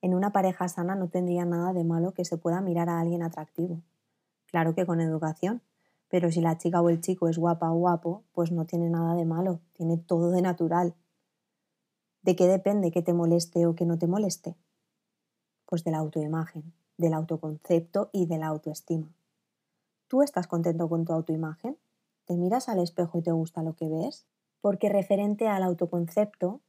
En 0.00 0.14
una 0.14 0.32
pareja 0.32 0.68
sana 0.68 0.94
no 0.94 1.08
tendría 1.08 1.44
nada 1.44 1.74
de 1.74 1.84
malo 1.84 2.14
que 2.14 2.24
se 2.24 2.38
pueda 2.38 2.62
mirar 2.62 2.88
a 2.88 2.98
alguien 2.98 3.22
atractivo. 3.22 3.82
Claro 4.46 4.74
que 4.74 4.86
con 4.86 5.02
educación, 5.02 5.60
pero 6.08 6.32
si 6.32 6.40
la 6.40 6.56
chica 6.56 6.80
o 6.80 6.88
el 6.88 7.02
chico 7.02 7.28
es 7.28 7.36
guapa 7.36 7.70
o 7.70 7.76
guapo, 7.76 8.24
pues 8.32 8.52
no 8.52 8.64
tiene 8.64 8.88
nada 8.88 9.14
de 9.14 9.26
malo, 9.26 9.60
tiene 9.74 9.98
todo 9.98 10.30
de 10.30 10.40
natural. 10.40 10.94
¿De 12.22 12.36
qué 12.36 12.46
depende 12.46 12.92
que 12.92 13.02
te 13.02 13.12
moleste 13.12 13.66
o 13.66 13.74
que 13.74 13.84
no 13.84 13.98
te 13.98 14.06
moleste? 14.06 14.54
Pues 15.66 15.82
de 15.82 15.90
la 15.90 15.98
autoimagen, 15.98 16.72
del 16.96 17.14
autoconcepto 17.14 18.10
y 18.12 18.26
de 18.26 18.38
la 18.38 18.46
autoestima. 18.46 19.12
¿Tú 20.06 20.22
estás 20.22 20.46
contento 20.46 20.88
con 20.88 21.04
tu 21.04 21.12
autoimagen? 21.12 21.76
¿Te 22.26 22.36
miras 22.36 22.68
al 22.68 22.78
espejo 22.78 23.18
y 23.18 23.22
te 23.22 23.32
gusta 23.32 23.64
lo 23.64 23.74
que 23.74 23.88
ves? 23.88 24.24
Porque 24.60 24.88
referente 24.88 25.48
al 25.48 25.64
autoconcepto, 25.64 26.60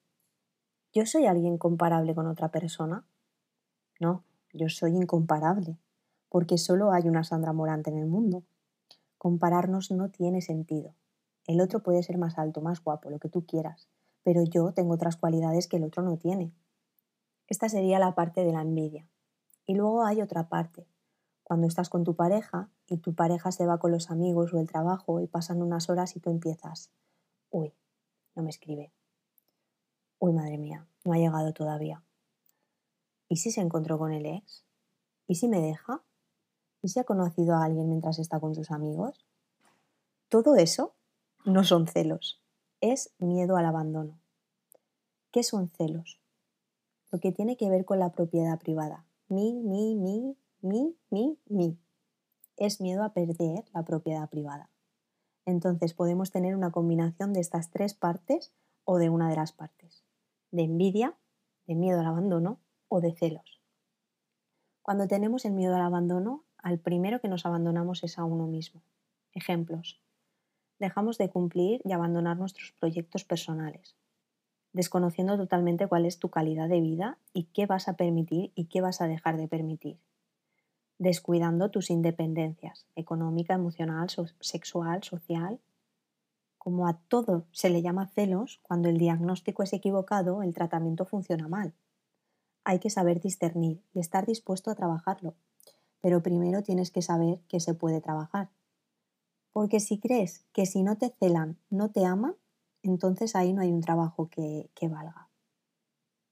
¿yo 0.91 1.05
soy 1.05 1.27
alguien 1.27 1.59
comparable 1.59 2.15
con 2.15 2.25
otra 2.25 2.49
persona? 2.49 3.05
No, 3.99 4.23
yo 4.53 4.69
soy 4.69 4.95
incomparable, 4.95 5.77
porque 6.29 6.57
solo 6.57 6.91
hay 6.91 7.07
una 7.07 7.23
Sandra 7.23 7.53
Morante 7.53 7.91
en 7.91 7.99
el 7.99 8.07
mundo. 8.07 8.41
Compararnos 9.19 9.91
no 9.91 10.09
tiene 10.09 10.41
sentido. 10.41 10.95
El 11.45 11.61
otro 11.61 11.83
puede 11.83 12.01
ser 12.01 12.17
más 12.17 12.39
alto, 12.39 12.61
más 12.61 12.83
guapo, 12.83 13.11
lo 13.11 13.19
que 13.19 13.29
tú 13.29 13.45
quieras, 13.45 13.87
pero 14.23 14.43
yo 14.43 14.73
tengo 14.73 14.93
otras 14.93 15.17
cualidades 15.17 15.67
que 15.67 15.77
el 15.77 15.83
otro 15.83 16.03
no 16.03 16.17
tiene. 16.17 16.53
Esta 17.47 17.69
sería 17.69 17.99
la 17.99 18.15
parte 18.15 18.43
de 18.43 18.51
la 18.51 18.61
envidia. 18.61 19.07
Y 19.65 19.75
luego 19.75 20.03
hay 20.05 20.21
otra 20.21 20.49
parte. 20.49 20.87
Cuando 21.43 21.67
estás 21.67 21.89
con 21.89 22.03
tu 22.03 22.15
pareja 22.15 22.69
y 22.87 22.97
tu 22.97 23.13
pareja 23.13 23.51
se 23.51 23.65
va 23.65 23.79
con 23.79 23.91
los 23.91 24.09
amigos 24.09 24.53
o 24.53 24.59
el 24.59 24.67
trabajo 24.67 25.19
y 25.19 25.27
pasan 25.27 25.61
unas 25.61 25.89
horas 25.89 26.15
y 26.15 26.19
tú 26.19 26.29
empiezas, 26.29 26.91
uy, 27.49 27.73
no 28.35 28.43
me 28.43 28.49
escribe. 28.49 28.93
Uy, 30.19 30.33
madre 30.33 30.57
mía, 30.57 30.87
no 31.03 31.13
ha 31.13 31.17
llegado 31.17 31.53
todavía. 31.53 32.03
¿Y 33.27 33.37
si 33.37 33.51
se 33.51 33.61
encontró 33.61 33.97
con 33.97 34.13
el 34.13 34.25
ex? 34.25 34.65
¿Y 35.27 35.35
si 35.35 35.47
me 35.47 35.59
deja? 35.59 36.03
¿Y 36.81 36.89
si 36.89 36.99
ha 36.99 37.03
conocido 37.03 37.55
a 37.55 37.63
alguien 37.63 37.89
mientras 37.89 38.19
está 38.19 38.39
con 38.39 38.55
sus 38.55 38.71
amigos? 38.71 39.25
Todo 40.29 40.55
eso 40.55 40.95
no 41.45 41.63
son 41.63 41.87
celos, 41.87 42.42
es 42.83 43.13
miedo 43.17 43.55
al 43.55 43.65
abandono. 43.65 44.19
¿Qué 45.31 45.41
son 45.43 45.69
celos? 45.69 46.19
Lo 47.13 47.19
que 47.21 47.31
tiene 47.31 47.55
que 47.55 47.69
ver 47.69 47.85
con 47.85 47.97
la 47.97 48.11
propiedad 48.11 48.59
privada. 48.59 49.05
Mi, 49.29 49.53
mi, 49.53 49.95
mi, 49.95 50.35
mi, 50.59 50.97
mi, 51.09 51.39
mi. 51.45 51.79
Es 52.57 52.81
miedo 52.81 53.03
a 53.03 53.13
perder 53.13 53.63
la 53.73 53.85
propiedad 53.85 54.29
privada. 54.29 54.69
Entonces 55.45 55.93
podemos 55.93 56.31
tener 56.31 56.57
una 56.57 56.71
combinación 56.71 57.31
de 57.31 57.39
estas 57.39 57.71
tres 57.71 57.93
partes 57.93 58.53
o 58.83 58.97
de 58.97 59.09
una 59.09 59.29
de 59.29 59.37
las 59.37 59.53
partes. 59.53 60.03
De 60.51 60.63
envidia, 60.63 61.17
de 61.67 61.75
miedo 61.75 62.01
al 62.01 62.07
abandono 62.07 62.59
o 62.89 62.99
de 62.99 63.13
celos. 63.15 63.61
Cuando 64.81 65.07
tenemos 65.07 65.45
el 65.45 65.53
miedo 65.53 65.73
al 65.75 65.83
abandono, 65.83 66.43
al 66.57 66.79
primero 66.79 67.21
que 67.21 67.29
nos 67.29 67.45
abandonamos 67.45 68.03
es 68.03 68.19
a 68.19 68.25
uno 68.25 68.45
mismo. 68.45 68.83
Ejemplos. 69.31 70.03
Dejamos 70.83 71.17
de 71.17 71.29
cumplir 71.29 71.79
y 71.85 71.93
abandonar 71.93 72.35
nuestros 72.35 72.73
proyectos 72.73 73.23
personales, 73.23 73.95
desconociendo 74.73 75.37
totalmente 75.37 75.87
cuál 75.87 76.05
es 76.05 76.19
tu 76.19 76.27
calidad 76.27 76.67
de 76.67 76.81
vida 76.81 77.17
y 77.31 77.45
qué 77.53 77.65
vas 77.67 77.87
a 77.87 77.93
permitir 77.95 78.51
y 78.53 78.65
qué 78.65 78.81
vas 78.81 78.99
a 78.99 79.07
dejar 79.07 79.37
de 79.37 79.47
permitir. 79.47 79.97
Descuidando 80.97 81.71
tus 81.71 81.89
independencias, 81.89 82.85
económica, 82.97 83.53
emocional, 83.53 84.09
sexual, 84.41 85.03
social. 85.03 85.61
Como 86.57 86.85
a 86.85 86.99
todo 87.07 87.45
se 87.53 87.69
le 87.69 87.81
llama 87.81 88.07
celos, 88.07 88.59
cuando 88.61 88.89
el 88.89 88.97
diagnóstico 88.97 89.63
es 89.63 89.71
equivocado, 89.71 90.43
el 90.43 90.53
tratamiento 90.53 91.05
funciona 91.05 91.47
mal. 91.47 91.71
Hay 92.65 92.79
que 92.79 92.89
saber 92.89 93.21
discernir 93.21 93.81
y 93.93 94.01
estar 94.01 94.25
dispuesto 94.25 94.69
a 94.69 94.75
trabajarlo, 94.75 95.33
pero 96.01 96.21
primero 96.21 96.61
tienes 96.61 96.91
que 96.91 97.01
saber 97.01 97.39
que 97.47 97.61
se 97.61 97.73
puede 97.73 98.01
trabajar. 98.01 98.49
Porque 99.53 99.79
si 99.79 99.99
crees 99.99 100.45
que 100.51 100.65
si 100.65 100.83
no 100.83 100.97
te 100.97 101.09
celan 101.09 101.57
no 101.69 101.91
te 101.91 102.05
aman, 102.05 102.35
entonces 102.81 103.35
ahí 103.35 103.53
no 103.53 103.61
hay 103.61 103.71
un 103.71 103.81
trabajo 103.81 104.29
que, 104.29 104.69
que 104.75 104.89
valga. 104.89 105.29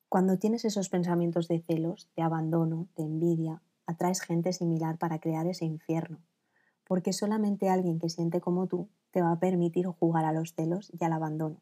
Cuando 0.10 0.38
tienes 0.38 0.66
esos 0.66 0.90
pensamientos 0.90 1.48
de 1.48 1.62
celos, 1.62 2.10
de 2.18 2.24
abandono, 2.24 2.90
de 2.98 3.04
envidia, 3.04 3.62
atraes 3.86 4.22
gente 4.22 4.52
similar 4.52 4.98
para 4.98 5.20
crear 5.20 5.48
ese 5.48 5.66
infierno, 5.66 6.20
porque 6.84 7.14
solamente 7.14 7.70
alguien 7.70 8.00
que 8.00 8.10
siente 8.10 8.42
como 8.42 8.68
tú 8.68 8.90
te 9.12 9.22
va 9.22 9.32
a 9.32 9.40
permitir 9.40 9.86
jugar 9.86 10.26
a 10.26 10.34
los 10.34 10.54
celos 10.54 10.92
y 10.92 11.04
al 11.06 11.14
abandono. 11.14 11.62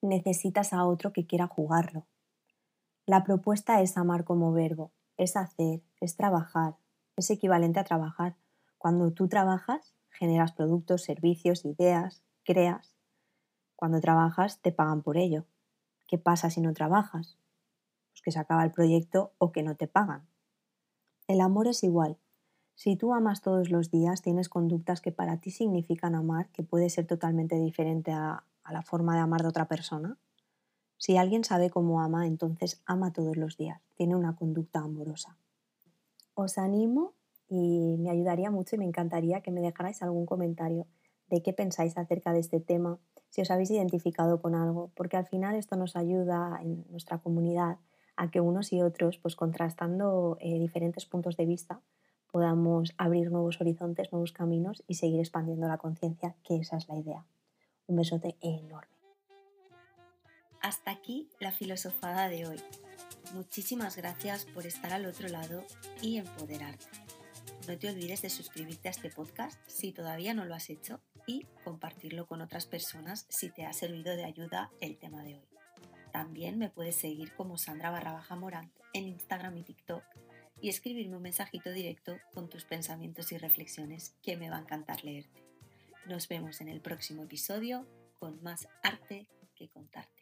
Necesitas 0.00 0.72
a 0.72 0.84
otro 0.86 1.12
que 1.12 1.26
quiera 1.26 1.46
jugarlo. 1.46 2.06
La 3.06 3.22
propuesta 3.22 3.80
es 3.82 3.96
amar 3.96 4.24
como 4.24 4.52
verbo, 4.52 4.90
es 5.16 5.36
hacer, 5.36 5.82
es 6.00 6.16
trabajar, 6.16 6.76
es 7.16 7.30
equivalente 7.30 7.78
a 7.78 7.84
trabajar. 7.84 8.36
Cuando 8.78 9.12
tú 9.12 9.28
trabajas, 9.28 9.94
generas 10.14 10.52
productos, 10.52 11.02
servicios, 11.02 11.64
ideas, 11.64 12.22
creas. 12.44 12.96
Cuando 13.76 14.00
trabajas, 14.00 14.60
te 14.62 14.72
pagan 14.72 15.02
por 15.02 15.16
ello. 15.16 15.44
¿Qué 16.08 16.18
pasa 16.18 16.50
si 16.50 16.60
no 16.60 16.72
trabajas? 16.72 17.38
Pues 18.12 18.22
que 18.22 18.30
se 18.30 18.38
acaba 18.38 18.64
el 18.64 18.70
proyecto 18.70 19.32
o 19.38 19.52
que 19.52 19.62
no 19.62 19.76
te 19.76 19.86
pagan. 19.86 20.26
El 21.26 21.40
amor 21.40 21.68
es 21.68 21.84
igual. 21.84 22.18
Si 22.74 22.96
tú 22.96 23.14
amas 23.14 23.40
todos 23.40 23.70
los 23.70 23.90
días, 23.90 24.22
tienes 24.22 24.48
conductas 24.48 25.00
que 25.00 25.12
para 25.12 25.40
ti 25.40 25.50
significan 25.50 26.14
amar, 26.14 26.50
que 26.50 26.62
puede 26.62 26.90
ser 26.90 27.06
totalmente 27.06 27.56
diferente 27.58 28.12
a, 28.12 28.44
a 28.62 28.72
la 28.72 28.82
forma 28.82 29.14
de 29.14 29.20
amar 29.20 29.42
de 29.42 29.48
otra 29.48 29.68
persona. 29.68 30.18
Si 30.96 31.16
alguien 31.16 31.44
sabe 31.44 31.70
cómo 31.70 32.00
ama, 32.00 32.26
entonces 32.26 32.82
ama 32.86 33.12
todos 33.12 33.36
los 33.36 33.56
días, 33.56 33.80
tiene 33.94 34.16
una 34.16 34.34
conducta 34.36 34.80
amorosa 34.80 35.36
os 36.34 36.58
animo 36.58 37.14
y 37.48 37.96
me 37.98 38.10
ayudaría 38.10 38.50
mucho 38.50 38.76
y 38.76 38.78
me 38.78 38.84
encantaría 38.84 39.40
que 39.40 39.50
me 39.50 39.60
dejarais 39.60 40.02
algún 40.02 40.26
comentario 40.26 40.86
de 41.28 41.42
qué 41.42 41.52
pensáis 41.52 41.96
acerca 41.96 42.32
de 42.32 42.40
este 42.40 42.60
tema, 42.60 42.98
si 43.30 43.40
os 43.40 43.50
habéis 43.50 43.70
identificado 43.70 44.40
con 44.40 44.54
algo, 44.54 44.90
porque 44.94 45.16
al 45.16 45.26
final 45.26 45.56
esto 45.56 45.76
nos 45.76 45.96
ayuda 45.96 46.58
en 46.62 46.84
nuestra 46.90 47.18
comunidad 47.18 47.78
a 48.16 48.30
que 48.30 48.40
unos 48.40 48.72
y 48.72 48.82
otros, 48.82 49.18
pues 49.18 49.34
contrastando 49.34 50.36
eh, 50.40 50.58
diferentes 50.58 51.06
puntos 51.06 51.36
de 51.36 51.46
vista, 51.46 51.80
podamos 52.30 52.94
abrir 52.98 53.30
nuevos 53.30 53.60
horizontes, 53.60 54.12
nuevos 54.12 54.32
caminos 54.32 54.82
y 54.86 54.94
seguir 54.94 55.20
expandiendo 55.20 55.66
la 55.68 55.78
conciencia, 55.78 56.34
que 56.44 56.56
esa 56.56 56.76
es 56.76 56.88
la 56.88 56.96
idea. 56.96 57.24
Un 57.86 57.96
besote 57.96 58.36
enorme. 58.40 58.94
Hasta 60.60 60.92
aquí 60.92 61.28
la 61.40 61.52
filosofada 61.52 62.28
de 62.28 62.46
hoy. 62.46 62.60
Muchísimas 63.34 63.96
gracias 63.96 64.46
por 64.46 64.66
estar 64.66 64.92
al 64.92 65.06
otro 65.06 65.28
lado 65.28 65.62
y 66.00 66.16
empoderarte. 66.16 67.03
No 67.66 67.78
te 67.78 67.88
olvides 67.88 68.20
de 68.20 68.28
suscribirte 68.28 68.88
a 68.88 68.90
este 68.90 69.08
podcast 69.08 69.58
si 69.66 69.92
todavía 69.92 70.34
no 70.34 70.44
lo 70.44 70.54
has 70.54 70.68
hecho 70.68 71.00
y 71.26 71.46
compartirlo 71.64 72.26
con 72.26 72.42
otras 72.42 72.66
personas 72.66 73.24
si 73.30 73.48
te 73.48 73.64
ha 73.64 73.72
servido 73.72 74.14
de 74.16 74.24
ayuda 74.24 74.70
el 74.82 74.98
tema 74.98 75.22
de 75.22 75.36
hoy. 75.36 75.48
También 76.12 76.58
me 76.58 76.68
puedes 76.68 76.96
seguir 76.96 77.32
como 77.32 77.56
Sandra 77.56 77.90
barra 77.90 78.12
baja 78.12 78.36
Morán 78.36 78.70
en 78.92 79.08
Instagram 79.08 79.56
y 79.56 79.62
TikTok 79.62 80.04
y 80.60 80.68
escribirme 80.68 81.16
un 81.16 81.22
mensajito 81.22 81.70
directo 81.70 82.18
con 82.34 82.50
tus 82.50 82.66
pensamientos 82.66 83.32
y 83.32 83.38
reflexiones 83.38 84.14
que 84.22 84.36
me 84.36 84.50
va 84.50 84.58
a 84.58 84.60
encantar 84.60 85.02
leerte. 85.02 85.42
Nos 86.04 86.28
vemos 86.28 86.60
en 86.60 86.68
el 86.68 86.82
próximo 86.82 87.22
episodio 87.22 87.86
con 88.18 88.42
más 88.42 88.68
arte 88.82 89.26
que 89.54 89.70
contarte. 89.70 90.13